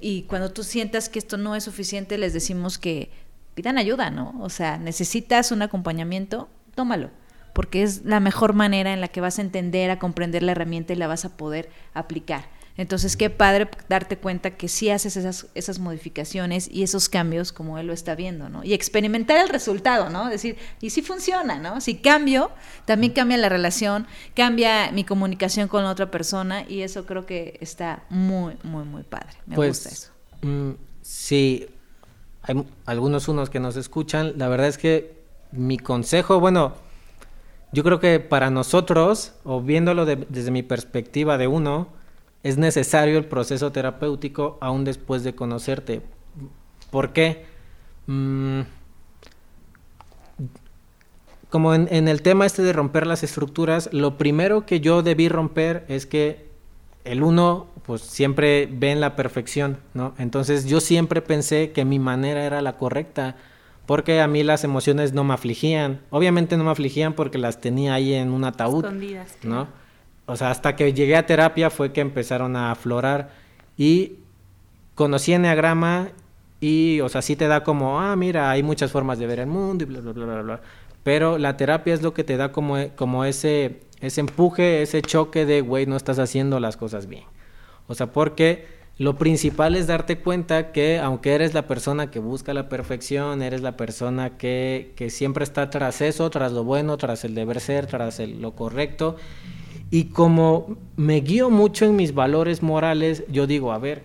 [0.03, 3.11] Y cuando tú sientas que esto no es suficiente, les decimos que
[3.55, 4.35] pidan ayuda, ¿no?
[4.41, 7.11] O sea, necesitas un acompañamiento, tómalo,
[7.55, 10.93] porque es la mejor manera en la que vas a entender, a comprender la herramienta
[10.93, 12.45] y la vas a poder aplicar.
[12.77, 17.79] Entonces, qué padre darte cuenta que sí haces esas, esas modificaciones y esos cambios como
[17.79, 18.65] él lo está viendo, ¿no?
[18.65, 20.29] Y experimentar el resultado, ¿no?
[20.29, 21.81] Decir, y si funciona, ¿no?
[21.83, 22.51] Si cambio,
[22.87, 27.59] también cambia la relación, cambia mi comunicación con la otra persona y eso creo que
[27.61, 29.37] está muy, muy, muy padre.
[29.47, 30.11] Me pues, gusta eso.
[30.41, 30.71] mm,
[31.03, 31.67] sí,
[32.43, 34.33] hay algunos unos que nos escuchan.
[34.39, 35.21] La verdad es que
[35.53, 36.73] mi consejo, bueno,
[37.73, 41.89] yo creo que para nosotros, o viéndolo de- desde mi perspectiva de uno,
[42.43, 46.03] es necesario el proceso terapéutico aún después de conocerte.
[46.91, 47.47] ¿Por qué?
[48.07, 48.61] Mm,
[51.51, 55.29] como en, en el tema este de romper las estructuras, lo primero que yo debí
[55.29, 56.51] romper es que
[57.05, 60.15] el uno pues siempre ve en la perfección, ¿no?
[60.19, 63.37] Entonces yo siempre pensé que mi manera era la correcta,
[63.87, 66.01] porque a mí las emociones no me afligían.
[66.11, 69.37] Obviamente no me afligían porque las tenía ahí en un ataúd, Escondidas.
[69.43, 69.67] ¿no?
[70.27, 73.31] O sea, hasta que llegué a terapia fue que empezaron a aflorar
[73.77, 74.15] y
[74.95, 76.11] conocí Enneagrama
[76.61, 79.47] y, o sea, sí te da como, ah, mira, hay muchas formas de ver el
[79.49, 80.61] mundo y bla, bla, bla, bla, bla.
[81.03, 85.45] Pero la terapia es lo que te da como, como ese, ese empuje, ese choque
[85.45, 87.25] de, güey, no estás haciendo las cosas bien.
[87.89, 88.67] O sea, porque
[88.99, 93.63] lo principal es darte cuenta que aunque eres la persona que busca la perfección, eres
[93.63, 97.87] la persona que, que siempre está tras eso, tras lo bueno, tras el deber ser,
[97.87, 99.17] tras el- lo correcto.
[99.93, 104.05] Y como me guío mucho en mis valores morales, yo digo, a ver,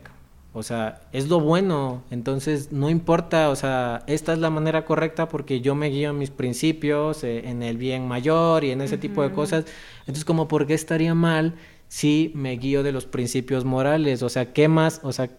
[0.52, 5.30] o sea, es lo bueno, entonces no importa, o sea, esta es la manera correcta
[5.30, 8.97] porque yo me guío en mis principios, eh, en el bien mayor y en ese
[8.97, 9.63] tipo de cosas.
[10.02, 11.56] Entonces, como, ¿por qué estaría mal
[11.88, 14.23] si me guío de los principios morales?
[14.23, 15.30] O sea, ¿qué más, o sea,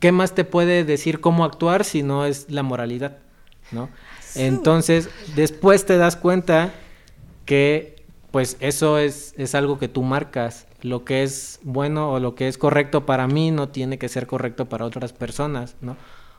[0.00, 3.18] qué más te puede decir cómo actuar si no es la moralidad,
[3.70, 3.88] ¿no?
[4.34, 6.74] Entonces, después te das cuenta
[7.44, 7.95] que
[8.36, 10.66] pues eso es, es algo que tú marcas.
[10.82, 14.26] Lo que es bueno o lo que es correcto para mí no tiene que ser
[14.26, 15.96] correcto para otras personas, ¿no?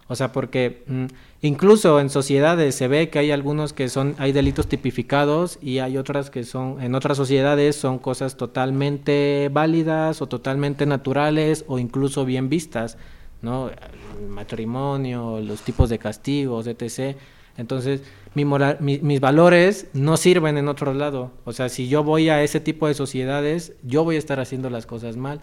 [0.07, 1.05] O sea, porque mm,
[1.41, 5.97] incluso en sociedades se ve que hay algunos que son, hay delitos tipificados y hay
[5.97, 12.25] otras que son, en otras sociedades son cosas totalmente válidas o totalmente naturales o incluso
[12.25, 12.99] bien vistas,
[13.41, 13.71] ¿no?
[14.21, 17.17] El matrimonio, los tipos de castigos, etc.
[17.57, 18.01] Entonces,
[18.35, 21.31] mi moral- mi- mis valores no sirven en otro lado.
[21.43, 24.69] O sea, si yo voy a ese tipo de sociedades, yo voy a estar haciendo
[24.69, 25.41] las cosas mal.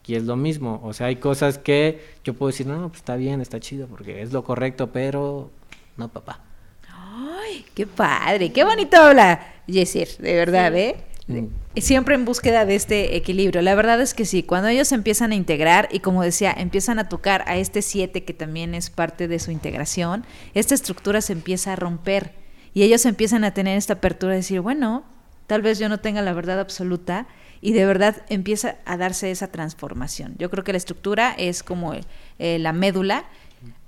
[0.00, 0.80] Aquí es lo mismo.
[0.84, 4.22] O sea, hay cosas que yo puedo decir, no, pues está bien, está chido, porque
[4.22, 5.50] es lo correcto, pero
[5.98, 6.40] no, papá.
[6.94, 10.96] Ay, qué padre, qué bonito habla Yesir, de verdad, ¿eh?
[11.28, 11.46] Mm.
[11.76, 13.62] Siempre en búsqueda de este equilibrio.
[13.62, 17.08] La verdad es que sí, cuando ellos empiezan a integrar y como decía, empiezan a
[17.08, 21.74] tocar a este 7 que también es parte de su integración, esta estructura se empieza
[21.74, 22.32] a romper.
[22.74, 25.04] y ellos empiezan a tener esta apertura de decir, bueno,
[25.46, 27.26] tal vez yo no tenga la verdad absoluta
[27.60, 30.34] y de verdad empieza a darse esa transformación.
[30.38, 31.94] Yo creo que la estructura es como
[32.38, 33.24] eh, la médula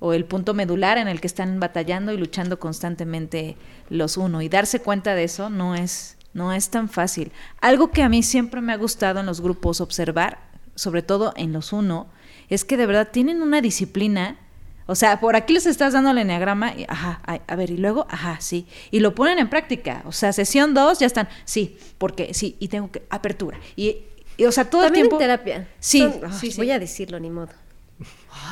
[0.01, 3.57] o el punto medular en el que están batallando y luchando constantemente
[3.89, 7.33] los uno y darse cuenta de eso no es no es tan fácil.
[7.61, 10.39] Algo que a mí siempre me ha gustado en los grupos observar,
[10.75, 12.07] sobre todo en los uno,
[12.49, 14.39] es que de verdad tienen una disciplina.
[14.87, 18.07] O sea, por aquí les estás dando el enneagrama, y, ajá, a ver, y luego,
[18.11, 18.67] ajá, sí.
[18.91, 20.03] Y lo ponen en práctica.
[20.05, 23.59] O sea, sesión dos, ya están, sí, porque sí, y tengo que, apertura.
[23.77, 23.99] Y,
[24.45, 25.17] o sea, todo También el tiempo.
[25.23, 25.69] en terapia.
[25.79, 26.53] Sí, Son- sí.
[26.57, 27.51] Voy a decirlo, ni modo.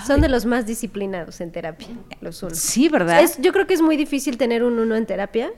[0.06, 1.88] Son de los más disciplinados en terapia,
[2.20, 2.58] los unos.
[2.58, 3.20] Sí, ¿verdad?
[3.22, 5.50] Es- yo creo que es muy difícil tener un uno en terapia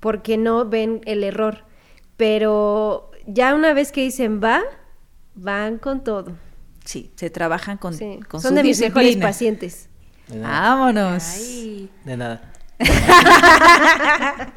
[0.00, 1.64] porque no ven el error.
[2.16, 4.60] Pero ya una vez que dicen va,
[5.34, 6.32] van con todo.
[6.84, 8.20] Sí, se trabajan con, Sí.
[8.28, 9.88] con Son su de mis mejores pacientes.
[10.28, 10.40] De.
[10.40, 11.24] Vámonos.
[11.36, 11.90] Ay.
[12.04, 12.42] De nada.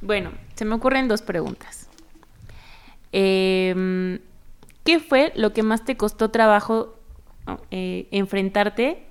[0.00, 1.88] Bueno, se me ocurren dos preguntas.
[3.12, 4.20] Em,
[4.84, 6.94] ¿Qué fue lo que más te costó trabajo
[7.70, 9.04] eh, enfrentarte,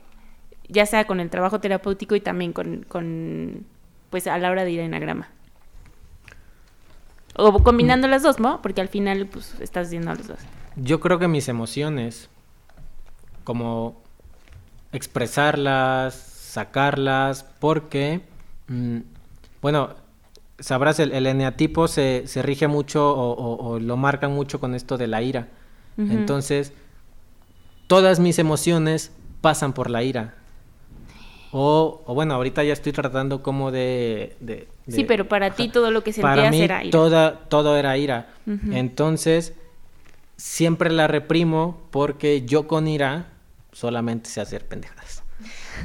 [0.70, 3.66] ya sea con el trabajo terapéutico y también con, con,
[4.10, 5.28] pues a la hora de ir a enagrama?
[7.36, 8.62] O combinando las dos, ¿no?
[8.62, 10.39] Porque al final, pues, estás haciendo las dos.
[10.76, 12.30] Yo creo que mis emociones,
[13.43, 14.02] como
[14.91, 18.22] expresarlas, sacarlas, porque,
[18.67, 18.98] mm,
[19.62, 19.96] bueno,
[20.60, 24.74] sabrás, el, el eneatipo se, se rige mucho o, o- o lo marcan mucho con
[24.74, 25.48] esto de la ira.
[26.00, 26.74] Entonces,
[27.88, 30.36] todas mis emociones pasan por la ira.
[31.60, 34.36] O, o bueno, ahorita ya estoy tratando como de...
[34.39, 36.91] de- Sí, pero para ti todo lo que sentías para mí era ira.
[36.91, 38.28] Toda, todo era ira.
[38.72, 39.54] Entonces,
[40.38, 43.28] siempre la reprimo porque yo con ira
[43.72, 45.24] solamente sé hacer pendejadas.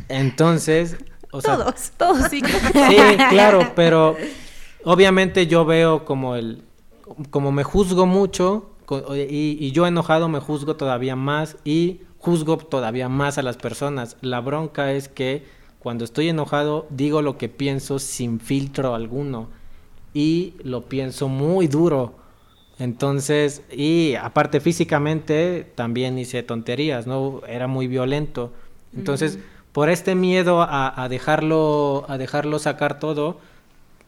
[0.09, 0.97] Entonces,
[1.33, 1.91] o sea, Todos.
[1.97, 2.41] Todos, sí.
[2.89, 2.97] sí,
[3.31, 4.17] claro, pero
[4.85, 6.63] obviamente yo veo como el,
[7.31, 8.69] como me juzgo mucho
[9.17, 14.17] y yo enojado me juzgo todavía más y juzgo todavía más a las personas.
[14.21, 19.49] La bronca es que cuando estoy enojado digo lo que pienso sin filtro alguno
[20.15, 22.15] y lo pienso muy duro.
[22.79, 27.41] Entonces, y aparte físicamente también hice tonterías, ¿no?
[27.49, 28.53] Era muy violento.
[28.97, 29.41] Entonces,
[29.73, 33.39] por este miedo a, a dejarlo, a dejarlo sacar todo,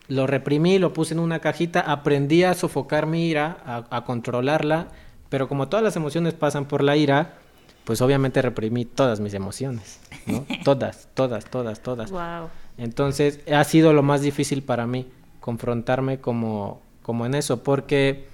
[0.07, 4.89] lo reprimí, lo puse en una cajita, aprendí a sofocar mi ira, a, a controlarla,
[5.29, 7.39] pero como todas las emociones pasan por la ira,
[7.85, 10.45] pues obviamente reprimí todas mis emociones, ¿no?
[10.65, 12.11] todas, todas, todas, todas.
[12.11, 12.49] Wow.
[12.79, 15.07] Entonces ha sido lo más difícil para mí,
[15.41, 18.27] confrontarme como, como en eso, porque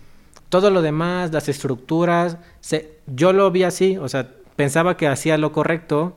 [0.48, 5.36] todo lo demás, las estructuras, se, yo lo vi así, o sea, pensaba que hacía
[5.38, 6.16] lo correcto,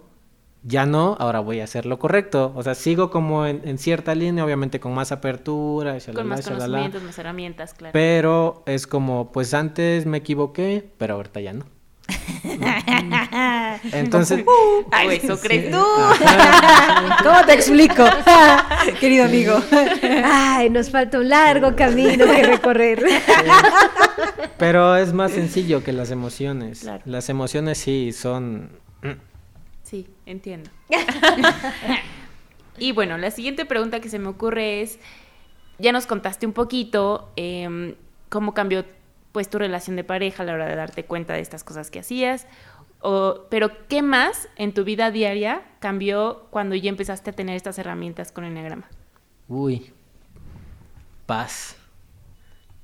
[0.63, 4.15] ya no, ahora voy a hacer lo correcto, o sea, sigo como en, en cierta
[4.15, 7.91] línea, obviamente con más apertura, Con shalala, más shalala, conocimientos, más herramientas, claro.
[7.93, 11.65] pero es como, pues antes me equivoqué, pero ahorita ya no.
[13.91, 15.77] Entonces, O eso crees tú.
[17.23, 18.05] ¿Cómo te explico,
[18.99, 19.61] querido amigo?
[20.23, 23.03] Ay, nos falta un largo camino que recorrer.
[24.57, 26.81] pero es más sencillo que las emociones.
[26.81, 27.03] Claro.
[27.05, 28.69] Las emociones sí son...
[29.83, 30.69] Sí, entiendo.
[32.79, 34.97] y bueno, la siguiente pregunta que se me ocurre es,
[35.77, 37.95] ya nos contaste un poquito em,
[38.29, 38.85] cómo cambió
[39.33, 41.99] pues tu relación de pareja a la hora de darte cuenta de estas cosas que
[41.99, 42.47] hacías,
[43.49, 48.31] pero ¿qué más en tu vida diaria cambió cuando ya empezaste a tener estas herramientas
[48.31, 48.85] con Enneagrama?
[49.49, 49.91] Uy,
[51.25, 51.75] paz.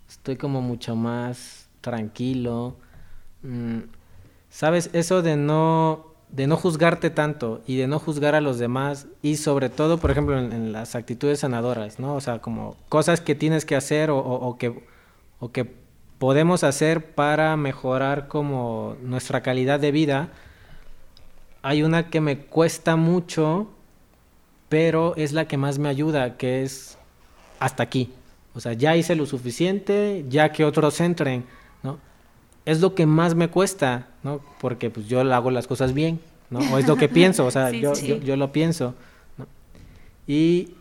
[0.10, 2.76] Estoy como mucho más tranquilo.
[3.44, 3.80] Mm,
[4.50, 9.06] Sabes, eso de no, de no juzgarte tanto y de no juzgar a los demás
[9.22, 12.16] y sobre todo, por ejemplo, en, en las actitudes sanadoras, ¿no?
[12.16, 14.84] O sea, como cosas que tienes que hacer o, o- o que,
[15.40, 15.66] o que
[16.20, 20.30] podemos hacer para mejorar como nuestra calidad de vida.
[21.62, 23.70] Hay una que me cuesta mucho,
[24.68, 26.98] pero es la que más me ayuda, que es
[27.60, 28.12] hasta aquí.
[28.54, 31.46] O sea, ya hice lo suficiente, ya que otros entren,
[31.84, 31.98] ¿no?
[32.66, 34.42] Es lo que más me cuesta, ¿no?
[34.60, 36.60] Porque pues yo hago las cosas bien, ¿no?
[36.74, 38.08] O es lo que pienso, o sea, Sí, yo, sí.
[38.08, 38.96] yo, yo lo pienso,
[39.38, 39.48] ¿no?
[40.28, 40.74] Y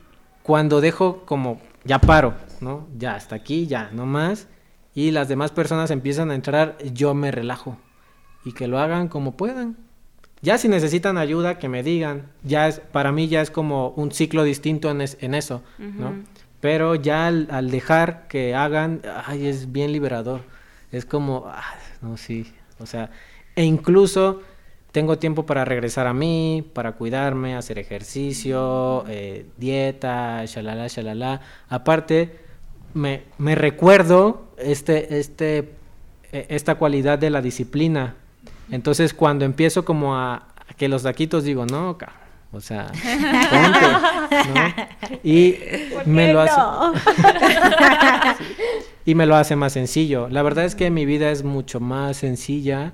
[0.42, 2.88] cuando dejo como, ya paro, ¿no?
[2.98, 4.48] Ya hasta aquí, ya, no más.
[4.98, 7.76] Y las demás personas empiezan a entrar, yo me relajo.
[8.44, 9.76] Y que lo hagan como puedan.
[10.42, 12.32] Ya si necesitan ayuda, que me digan.
[12.42, 16.14] Ya es, para mí ya es como un ciclo distinto en, es- en eso, ¿no?
[16.60, 20.40] Pero ya al, al dejar que hagan, ay, es bien liberador.
[20.90, 21.62] Es como, ah,
[22.02, 22.52] no, sí.
[22.80, 23.10] O sea,
[23.54, 24.42] e incluso
[24.90, 31.40] tengo tiempo para regresar a mí, para cuidarme, hacer ejercicio, eh, dieta, shalala, shalala.
[31.68, 32.36] Aparte,
[32.94, 35.70] me, me recuerdo este, este,
[36.32, 38.14] eh, esta cualidad de la disciplina.
[38.70, 42.12] Entonces, cuando empiezo como a, a que los daquitos digo, no, ca-
[42.52, 42.86] o sea,
[43.50, 45.18] ponte, ¿no?
[45.24, 45.58] Y
[46.06, 46.60] me lo hace
[49.04, 50.28] y me lo hace más sencillo.
[50.28, 52.92] La verdad es que mi vida es mucho más sencilla,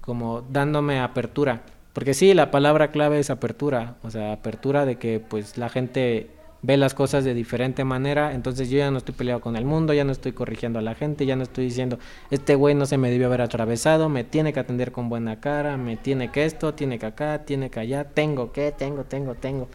[0.00, 1.62] como dándome apertura.
[1.92, 6.28] Porque sí, la palabra clave es apertura, o sea, apertura de que pues la gente
[6.62, 9.92] ve las cosas de diferente manera, entonces yo ya no estoy peleado con el mundo,
[9.92, 11.98] ya no estoy corrigiendo a la gente, ya no estoy diciendo,
[12.30, 15.76] este güey no se me debió haber atravesado, me tiene que atender con buena cara,
[15.76, 19.68] me tiene que esto, tiene que acá, tiene que allá, tengo que, tengo, tengo, tengo.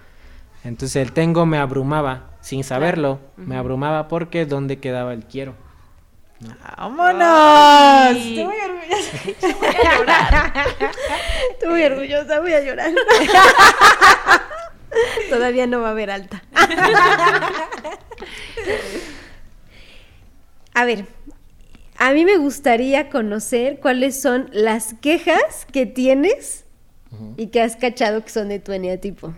[0.64, 5.56] Entonces el tengo me abrumaba, sin saberlo, me abrumaba porque ¿dónde quedaba el quiero?
[6.78, 7.22] ¡Vámonos!
[7.22, 8.30] Ay.
[8.30, 9.18] Estoy muy orgullosa.
[11.52, 12.92] Estoy muy orgullosa, voy a llorar.
[15.30, 16.41] Todavía no va a haber alta.
[20.74, 21.06] A ver,
[21.98, 26.64] a mí me gustaría conocer cuáles son las quejas que tienes
[27.38, 29.34] y que has cachado que son de tu eneatipo.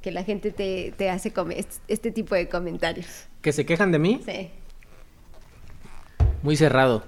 [0.00, 3.26] Que la gente te, te hace come- este, este tipo de comentarios.
[3.42, 4.20] ¿Que se quejan de mí?
[4.24, 4.50] Sí.
[6.42, 7.04] Muy cerrado.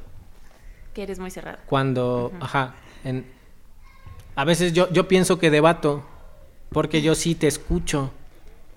[0.95, 1.59] Que eres muy cerrado.
[1.67, 3.27] Cuando, ajá, en,
[4.35, 6.05] a veces yo, yo pienso que debato,
[6.71, 8.13] porque yo sí te escucho,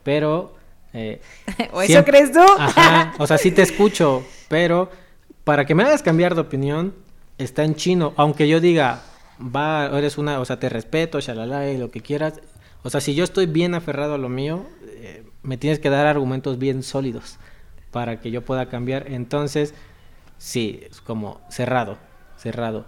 [0.04, 0.58] pero...
[0.94, 1.22] eh,
[1.72, 2.44] ¿O eso crees tú?
[2.58, 4.90] Ajá, o sea, sí te escucho, pero
[5.44, 6.94] para que me hagas cambiar de opinión,
[7.38, 9.02] está en chino, aunque yo diga,
[9.40, 12.42] va, eres una, o sea, te respeto, shalala, y lo que quieras,
[12.84, 16.06] o sea, si yo estoy bien aferrado a lo mío, eh, me tienes que dar
[16.06, 17.38] argumentos bien sólidos
[17.92, 19.74] para que yo pueda cambiar, entonces,
[20.38, 21.98] sí, es como cerrado,
[22.38, 22.86] cerrado.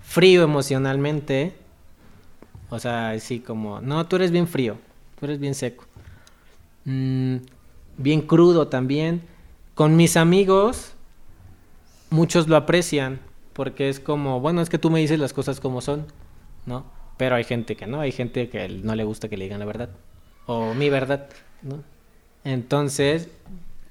[0.00, 1.54] Frío emocionalmente,
[2.70, 4.78] o sea, sí, como, no, tú eres bien frío,
[5.18, 5.84] tú eres bien seco.
[6.90, 7.36] Mm,
[7.98, 9.22] bien crudo también.
[9.74, 10.94] Con mis amigos,
[12.10, 13.20] muchos lo aprecian,
[13.52, 16.06] porque es como, bueno, es que tú me dices las cosas como son,
[16.66, 16.84] ¿no?
[17.16, 19.66] Pero hay gente que no, hay gente que no le gusta que le digan la
[19.66, 19.90] verdad,
[20.46, 21.28] o mi verdad,
[21.62, 21.82] ¿no?
[22.42, 23.28] Entonces,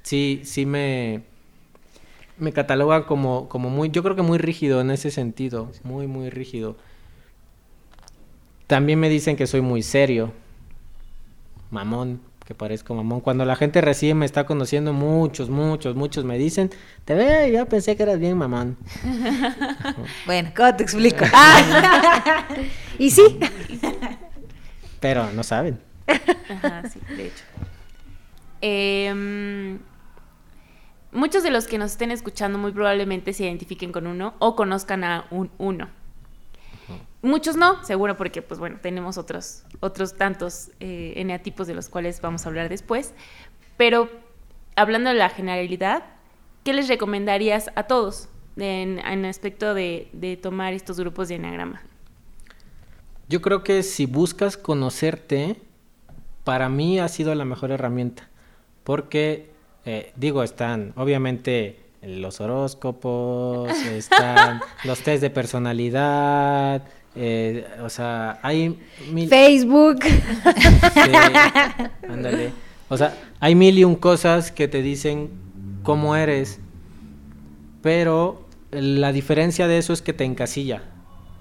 [0.04, 1.24] sí, sí me,
[2.38, 2.52] me
[3.08, 6.76] como, como muy, yo creo que muy rígido en ese sentido, muy, muy rígido.
[8.68, 10.34] También me dicen que soy muy serio,
[11.72, 13.22] mamón, que parezco mamón.
[13.22, 16.72] Cuando la gente recién me está conociendo, muchos, muchos, muchos me dicen,
[17.06, 18.76] te veo, yo pensé que eras bien mamón.
[20.26, 21.26] Bueno, ¿cómo te explico?
[22.98, 23.38] Y sí,
[25.00, 25.80] Pero no saben.
[26.08, 27.44] Ajá, sí, de hecho.
[28.62, 29.78] Em,
[31.12, 35.04] muchos de los que nos estén escuchando muy probablemente se identifiquen con uno o conozcan
[35.04, 35.88] a un uno.
[37.22, 42.22] Muchos no, seguro, porque pues bueno, tenemos otros, otros tantos eh, eneatipos de los cuales
[42.22, 43.14] vamos a hablar después.
[43.76, 44.10] Pero
[44.76, 46.04] hablando de la generalidad,
[46.64, 51.82] ¿qué les recomendarías a todos en, en aspecto de, de tomar estos grupos de eneagrama?
[53.28, 55.58] Yo creo que si buscas conocerte,
[56.44, 58.30] para mí ha sido la mejor herramienta.
[58.84, 59.52] Porque,
[59.86, 66.84] eh, digo, están obviamente los horóscopos, están los test de personalidad,
[67.22, 68.80] eh, o sea, hay
[69.12, 69.28] mil...
[69.28, 70.00] Facebook.
[70.04, 71.12] Sí,
[72.10, 72.52] ándale.
[72.88, 75.30] O sea, hay mil y un cosas que te dicen
[75.84, 76.60] cómo eres,
[77.82, 80.84] pero la diferencia de eso es que te encasilla.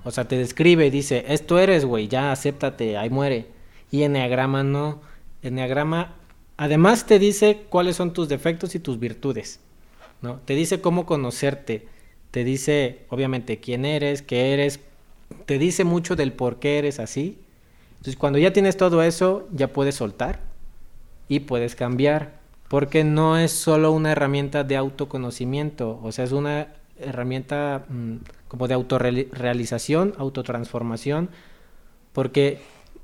[0.02, 3.46] O sea, te describe y dice, esto eres, güey, ya acéptate, ahí muere.
[3.92, 5.00] Y Enneagrama no.
[5.42, 6.16] Enneagrama,
[6.56, 9.60] además te dice cuáles son tus defectos y tus virtudes.
[10.22, 10.40] ¿no?
[10.44, 11.86] Te dice cómo conocerte.
[12.32, 14.80] Te dice, obviamente, quién eres, qué eres.
[15.46, 17.38] Te dice mucho del por qué eres así.
[17.92, 20.40] Entonces, cuando ya tienes todo eso, ya puedes soltar
[21.28, 22.38] y puedes cambiar.
[22.68, 26.68] Porque no es solo una herramienta de autoconocimiento, o sea, es una
[26.98, 28.16] herramienta mm,
[28.48, 31.30] como de autorrealización, autotransformación,
[32.12, 32.60] porque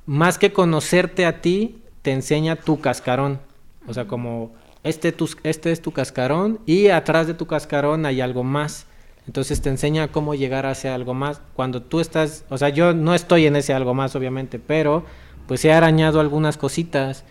[0.07, 3.41] más que conocerte a ti, te enseña tu cascarón.
[3.89, 4.53] O sea, como
[4.83, 8.87] este, tus- este es tu cascarón y atrás de tu cascarón hay algo más.
[9.27, 11.41] Entonces te enseña cómo llegar hacia algo más.
[11.55, 15.05] Cuando tú estás, o sea, yo no estoy en ese algo más, obviamente, pero
[15.47, 17.25] pues he arañado algunas cositas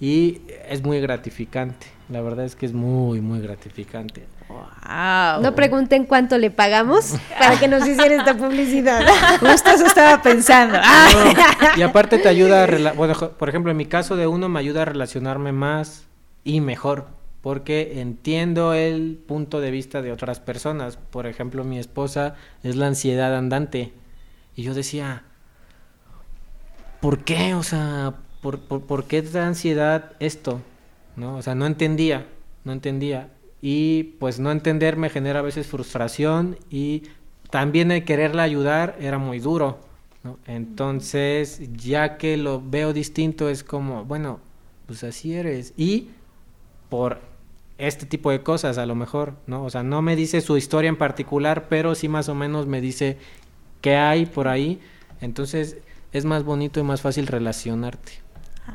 [0.00, 1.86] y es muy gratificante.
[2.08, 4.26] La verdad es que es muy, muy gratificante.
[4.48, 5.42] Wow.
[5.42, 9.04] No pregunten cuánto le pagamos para que nos hiciera esta publicidad.
[9.40, 10.78] Justo eso estaba pensando.
[11.76, 14.82] Y aparte te ayuda a, bueno, por ejemplo, en mi caso de uno me ayuda
[14.82, 16.06] a relacionarme más
[16.44, 17.08] y mejor,
[17.42, 20.96] porque entiendo el punto de vista de otras personas.
[20.96, 23.92] Por ejemplo, mi esposa es la ansiedad andante.
[24.56, 25.22] Y yo decía,
[27.00, 27.54] ¿por qué?
[27.54, 30.60] O sea, ¿por, por, por qué da ansiedad esto?
[31.16, 31.36] ¿No?
[31.36, 32.26] O sea, no entendía,
[32.64, 33.30] no entendía.
[33.60, 37.04] Y pues no entender me genera a veces frustración y
[37.50, 39.78] también el quererla ayudar era muy duro.
[40.22, 40.38] ¿no?
[40.46, 44.40] Entonces, ya que lo veo distinto, es como, bueno,
[44.86, 45.74] pues así eres.
[45.76, 46.08] Y
[46.88, 47.20] por
[47.78, 49.64] este tipo de cosas, a lo mejor, ¿no?
[49.64, 52.80] O sea, no me dice su historia en particular, pero sí más o menos me
[52.80, 53.16] dice
[53.80, 54.80] qué hay por ahí.
[55.20, 55.76] Entonces,
[56.12, 58.12] es más bonito y más fácil relacionarte.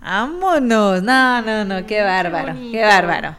[0.01, 1.03] Vámonos.
[1.03, 3.36] No, no, no, qué bárbaro, qué, bárbaro.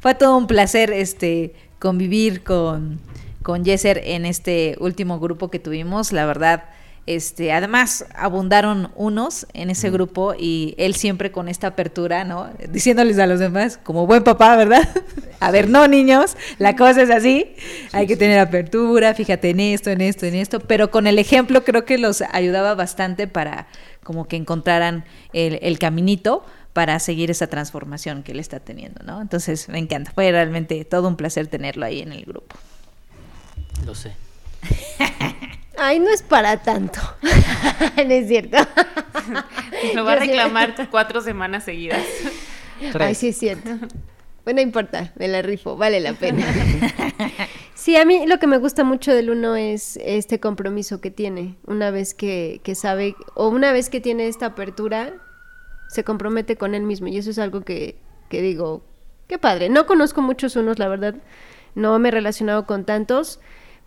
[0.00, 3.00] Fue todo un placer este convivir con,
[3.42, 6.12] con Jesser en este último grupo que tuvimos.
[6.12, 6.64] La verdad,
[7.06, 12.48] este, además, abundaron unos en ese grupo y él siempre con esta apertura, ¿no?
[12.70, 14.88] Diciéndoles a los demás, como buen papá, ¿verdad?
[15.40, 17.54] a ver, no, niños, la cosa es así,
[17.92, 21.62] hay que tener apertura, fíjate en esto, en esto, en esto, pero con el ejemplo
[21.62, 23.66] creo que los ayudaba bastante para
[24.02, 29.20] como que encontraran el, el caminito para seguir esa transformación que él está teniendo, ¿no?
[29.20, 32.56] Entonces, me encanta, fue realmente todo un placer tenerlo ahí en el grupo.
[33.84, 34.12] Lo sé.
[35.78, 37.00] Ay, no es para tanto.
[37.22, 38.58] no es cierto.
[39.94, 42.04] Lo va a reclamar cuatro semanas seguidas.
[42.98, 43.70] Ay, sí es cierto.
[44.44, 46.44] Bueno, no importa, me la rifo, vale la pena.
[47.74, 51.56] Sí, a mí lo que me gusta mucho del uno es este compromiso que tiene.
[51.66, 55.12] Una vez que, que sabe, o una vez que tiene esta apertura,
[55.88, 57.08] se compromete con él mismo.
[57.08, 57.98] Y eso es algo que,
[58.30, 58.82] que digo,
[59.28, 59.68] qué padre.
[59.68, 61.16] No conozco muchos unos, la verdad.
[61.74, 63.38] No me he relacionado con tantos.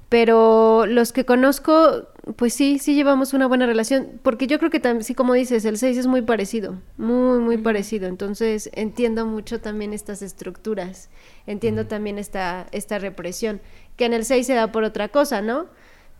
[0.09, 4.19] Pero los que conozco, pues sí, sí llevamos una buena relación.
[4.23, 6.81] Porque yo creo que también, sí, como dices, el 6 es muy parecido.
[6.97, 8.07] Muy, muy parecido.
[8.07, 11.09] Entonces entiendo mucho también estas estructuras.
[11.45, 13.59] Entiendo también esta, esta represión.
[13.97, 15.67] Que en el 6 se da por otra cosa, ¿no?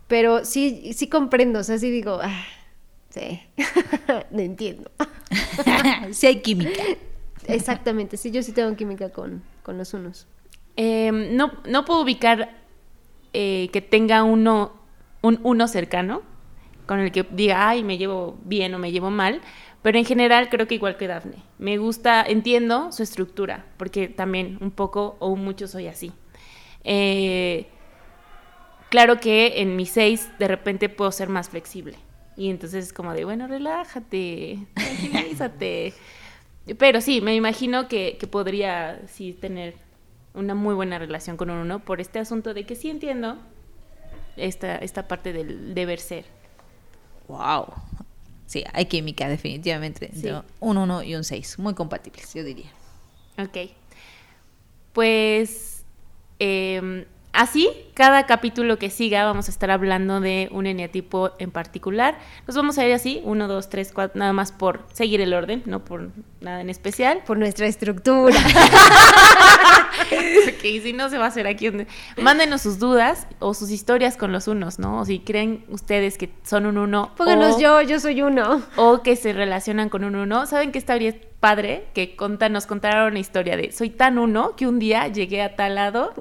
[0.06, 1.60] Pero sí, sí comprendo.
[1.60, 2.44] O sea, sí digo, ah,
[3.08, 3.40] sí,
[4.30, 4.90] lo entiendo.
[6.12, 6.82] sí hay química.
[7.46, 10.26] Exactamente, sí, yo sí tengo química con, con los unos.
[10.76, 12.67] Eh, no, no puedo ubicar
[13.32, 14.72] eh, que tenga uno,
[15.22, 16.22] un uno cercano
[16.86, 19.42] con el que diga, ay, me llevo bien o me llevo mal,
[19.82, 21.36] pero en general creo que igual que Dafne.
[21.58, 26.12] Me gusta, entiendo su estructura, porque también un poco o mucho soy así.
[26.84, 27.66] Eh,
[28.88, 31.96] claro que en mi 6 de repente puedo ser más flexible.
[32.36, 35.92] Y entonces es como de, bueno, relájate, tranquilízate.
[36.78, 39.74] Pero sí, me imagino que, que podría sí tener
[40.34, 43.38] una muy buena relación con un uno por este asunto de que sí entiendo
[44.36, 46.24] esta, esta parte del deber ser.
[47.28, 47.66] Wow.
[48.46, 50.10] Sí, hay química definitivamente.
[50.14, 50.30] Sí.
[50.60, 52.70] Un 1 y un 6, muy compatibles, yo diría.
[53.38, 53.70] Ok.
[54.92, 55.84] Pues
[56.38, 62.18] eh, así, cada capítulo que siga vamos a estar hablando de un eneatipo en particular.
[62.46, 65.62] Nos vamos a ir así, uno, dos, tres, cuatro, nada más por seguir el orden,
[65.66, 66.10] no por
[66.40, 67.22] nada en especial.
[67.26, 68.36] Por nuestra estructura.
[70.44, 71.70] Porque si no se va a hacer aquí.
[72.16, 75.00] Mándenos sus dudas o sus historias con los unos, ¿no?
[75.00, 77.12] O si creen ustedes que son un uno.
[77.16, 78.62] Pónganos o- yo, yo soy uno.
[78.76, 80.46] o que se relacionan con un uno.
[80.46, 81.86] ¿Saben qué estaría padre?
[81.94, 85.56] Que conta, nos contaron una historia de soy tan uno que un día llegué a
[85.56, 86.14] tal lado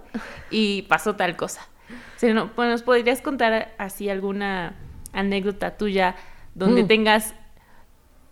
[0.50, 1.68] y pasó tal cosa.
[2.16, 4.76] O sea, no, pues, ¿Nos podrías contar así alguna
[5.14, 6.16] anécdota tuya
[6.56, 6.88] donde Mm.
[6.88, 7.34] tengas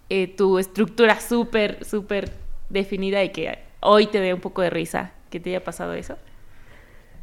[0.09, 2.31] eh, tu estructura súper, súper
[2.69, 6.17] definida y que hoy te dé un poco de risa que te haya pasado eso?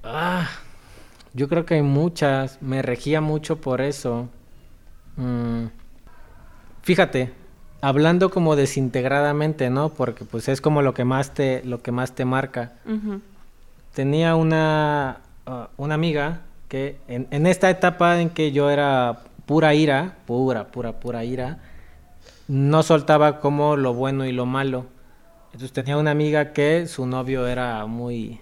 [0.03, 0.49] Ah,
[1.35, 2.61] yo creo que hay muchas.
[2.63, 4.29] Me regía mucho por eso.
[5.17, 5.67] Mm,
[6.83, 7.33] Fíjate,
[7.83, 9.91] hablando como desintegradamente, ¿no?
[9.91, 12.73] Porque pues es como lo que más te, lo que más te marca.
[13.93, 19.75] Tenía una, ah, una amiga que en, en esta etapa en que yo era pura
[19.75, 21.59] ira, pura, pura, pura ira,
[22.49, 24.87] no soltaba como lo bueno y lo malo.
[25.47, 28.41] Entonces tenía una amiga que su novio era muy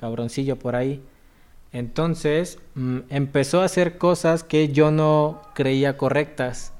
[0.00, 1.00] cabroncillo por ahí.
[1.72, 6.72] Entonces mm, empezó a hacer cosas que yo no creía correctas.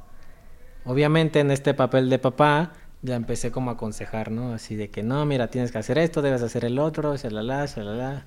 [0.85, 2.73] Obviamente en este papel de papá
[3.03, 4.53] ya empecé como a aconsejar, ¿no?
[4.53, 8.27] Así de que no, mira, tienes que hacer esto, debes hacer el otro, shalala, shalala.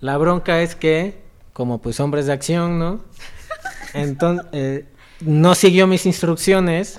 [0.00, 1.20] La bronca es que,
[1.52, 3.00] como pues hombres de acción, ¿no?
[3.94, 4.84] Entonces,
[5.20, 6.96] no siguió mis instrucciones.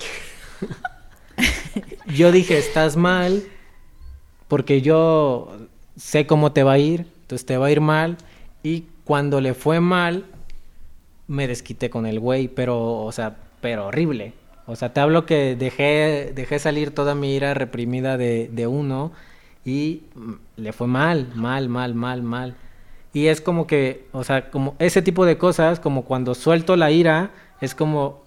[2.06, 3.42] Yo dije, estás mal,
[4.48, 5.56] porque yo
[5.96, 8.18] sé cómo te va a ir, entonces te va a ir mal.
[8.62, 10.26] Y cuando le fue mal,
[11.26, 14.34] me desquité con el güey, pero, o sea, pero horrible.
[14.66, 19.12] O sea, te hablo que dejé, dejé salir toda mi ira reprimida de, de uno
[19.64, 20.02] y
[20.56, 22.54] le fue mal, mal, mal, mal, mal.
[23.12, 26.90] Y es como que, o sea, como ese tipo de cosas, como cuando suelto la
[26.90, 28.22] ira, es como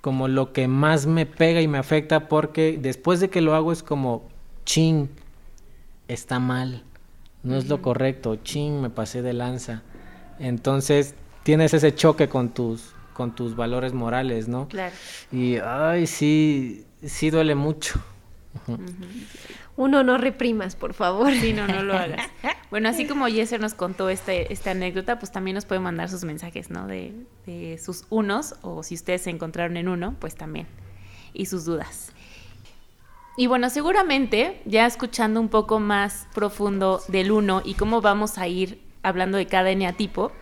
[0.00, 3.72] como lo que más me pega y me afecta porque después de que lo hago
[3.72, 4.22] es como,
[4.64, 5.08] ching,
[6.08, 6.84] está mal,
[7.42, 9.82] no es lo correcto, ching, me pasé de lanza.
[10.38, 14.66] Entonces tienes ese choque con tus, con tus valores morales, ¿no?
[14.66, 14.94] Claro.
[15.30, 18.00] Y, ay, sí, sí duele mucho.
[19.76, 21.30] Uno no reprimas, por favor.
[21.30, 22.26] Sí, no, no lo hagas.
[22.70, 26.24] Bueno, así como Yeser nos contó este, esta anécdota, pues también nos puede mandar sus
[26.24, 26.86] mensajes, ¿no?
[26.86, 27.12] De,
[27.44, 30.66] de sus unos, o si ustedes se encontraron en uno, pues también.
[31.34, 32.12] Y sus dudas.
[33.36, 38.48] Y bueno, seguramente, ya escuchando un poco más profundo del uno y cómo vamos a
[38.48, 40.32] ir hablando de cada eneatipo,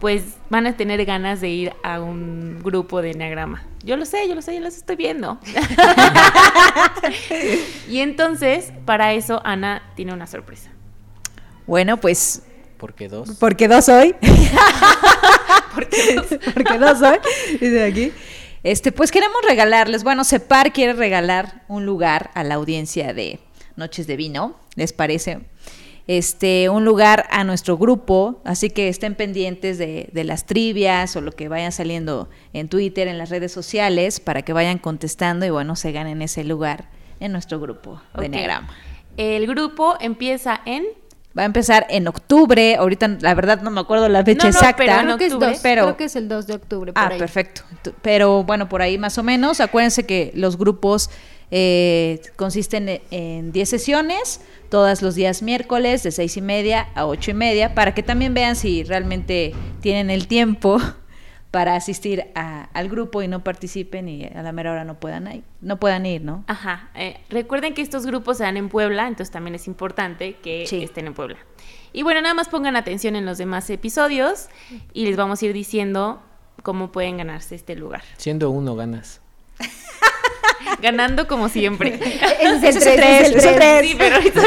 [0.00, 3.64] pues van a tener ganas de ir a un grupo de eneagrama.
[3.82, 5.38] Yo lo sé, yo lo sé, yo los estoy viendo.
[7.88, 10.70] y entonces, para eso, Ana tiene una sorpresa.
[11.66, 12.42] Bueno, pues
[12.76, 13.36] Porque dos.
[13.40, 14.14] porque dos hoy.
[16.54, 17.18] porque dos hoy.
[17.52, 18.12] Dice aquí.
[18.62, 23.38] Este, pues queremos regalarles, bueno, Separ quiere regalar un lugar a la audiencia de
[23.76, 25.40] Noches de Vino, ¿les parece?
[26.06, 31.20] Este, un lugar a nuestro grupo, así que estén pendientes de, de las trivias o
[31.20, 35.50] lo que vayan saliendo en Twitter, en las redes sociales, para que vayan contestando y
[35.50, 36.88] bueno, se ganen ese lugar
[37.18, 38.26] en nuestro grupo de.
[38.26, 38.68] Enneagrama.
[39.16, 40.84] El grupo empieza en...
[41.36, 44.58] Va a empezar en octubre, ahorita la verdad no me acuerdo la fecha No, no,
[44.58, 44.76] exacta.
[44.76, 46.92] pero Creo que, es octubre, dos, pero- creo que es el 2 de octubre.
[46.94, 47.18] Por Ah, ahí.
[47.18, 47.62] perfecto.
[48.00, 49.60] Pero bueno, por ahí más o menos.
[49.60, 51.10] Acuérdense que los grupos
[51.50, 57.30] eh, consisten en 10 sesiones, todos los días miércoles de 6 y media a 8
[57.30, 60.78] y media, para que también vean si realmente tienen el tiempo
[61.52, 65.32] para asistir a- al grupo y no participen y a la mera hora no puedan
[65.32, 66.44] ir, no puedan ir, ¿no?
[66.48, 66.90] Ajá.
[66.94, 70.82] eh, recuerden que estos grupos se dan en Puebla, entonces también es importante que Sí.
[70.82, 71.38] estén en Puebla.
[71.92, 74.48] Y bueno, nada más pongan atención en los demás episodios
[74.92, 76.20] y les vamos a ir diciendo
[76.62, 78.02] cómo pueden ganarse este lugar.
[78.18, 79.22] Siendo uno ganas.
[80.86, 81.94] Ganando como siempre.
[82.40, 83.88] Ese es el Ese es el tres, tres, ese es el ese es el tres.
[83.88, 84.42] Sí, pero ahorita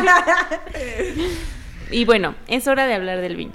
[0.00, 1.24] no.
[1.92, 3.52] Y bueno, es hora de hablar del vino.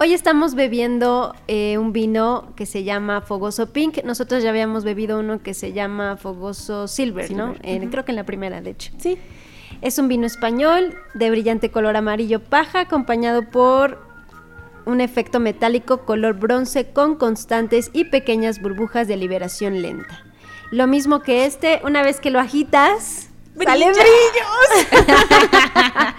[0.00, 4.02] Hoy estamos bebiendo eh, un vino que se llama Fogoso Pink.
[4.02, 7.50] Nosotros ya habíamos bebido uno que se llama Fogoso Silver, ¿no?
[7.52, 7.90] Ujú.
[7.90, 8.90] Creo que en la primera, de hecho.
[8.98, 9.16] Sí.
[9.80, 14.02] Es un vino español de brillante color amarillo paja, acompañado por
[14.86, 20.24] un efecto metálico color bronce con constantes y pequeñas burbujas de liberación lenta.
[20.70, 23.28] Lo mismo que este, una vez que lo agitas,
[23.64, 24.04] sale brillos.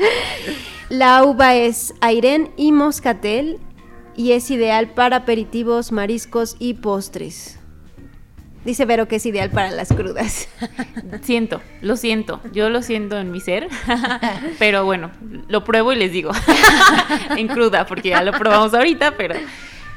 [0.89, 3.59] La uva es Airén y Moscatel
[4.17, 7.59] y es ideal para aperitivos, mariscos y postres.
[8.65, 10.49] Dice Vero que es ideal para las crudas.
[11.21, 13.69] Siento, lo siento, yo lo siento en mi ser,
[14.59, 15.11] pero bueno,
[15.47, 16.31] lo pruebo y les digo,
[17.37, 19.35] en cruda, porque ya lo probamos ahorita, pero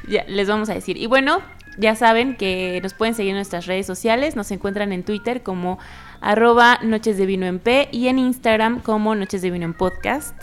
[0.07, 0.97] ya les vamos a decir.
[0.97, 1.41] Y bueno,
[1.77, 5.79] ya saben que nos pueden seguir en nuestras redes sociales, nos encuentran en Twitter como
[6.21, 10.35] arroba Noches de Vino en P y en Instagram como Noches de Vino en Podcast.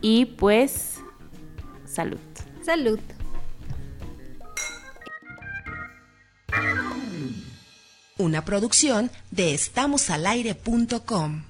[0.00, 1.00] Y pues,
[1.84, 2.18] salud.
[2.62, 2.98] Salud.
[8.18, 11.49] Una producción de estamosalaire.com.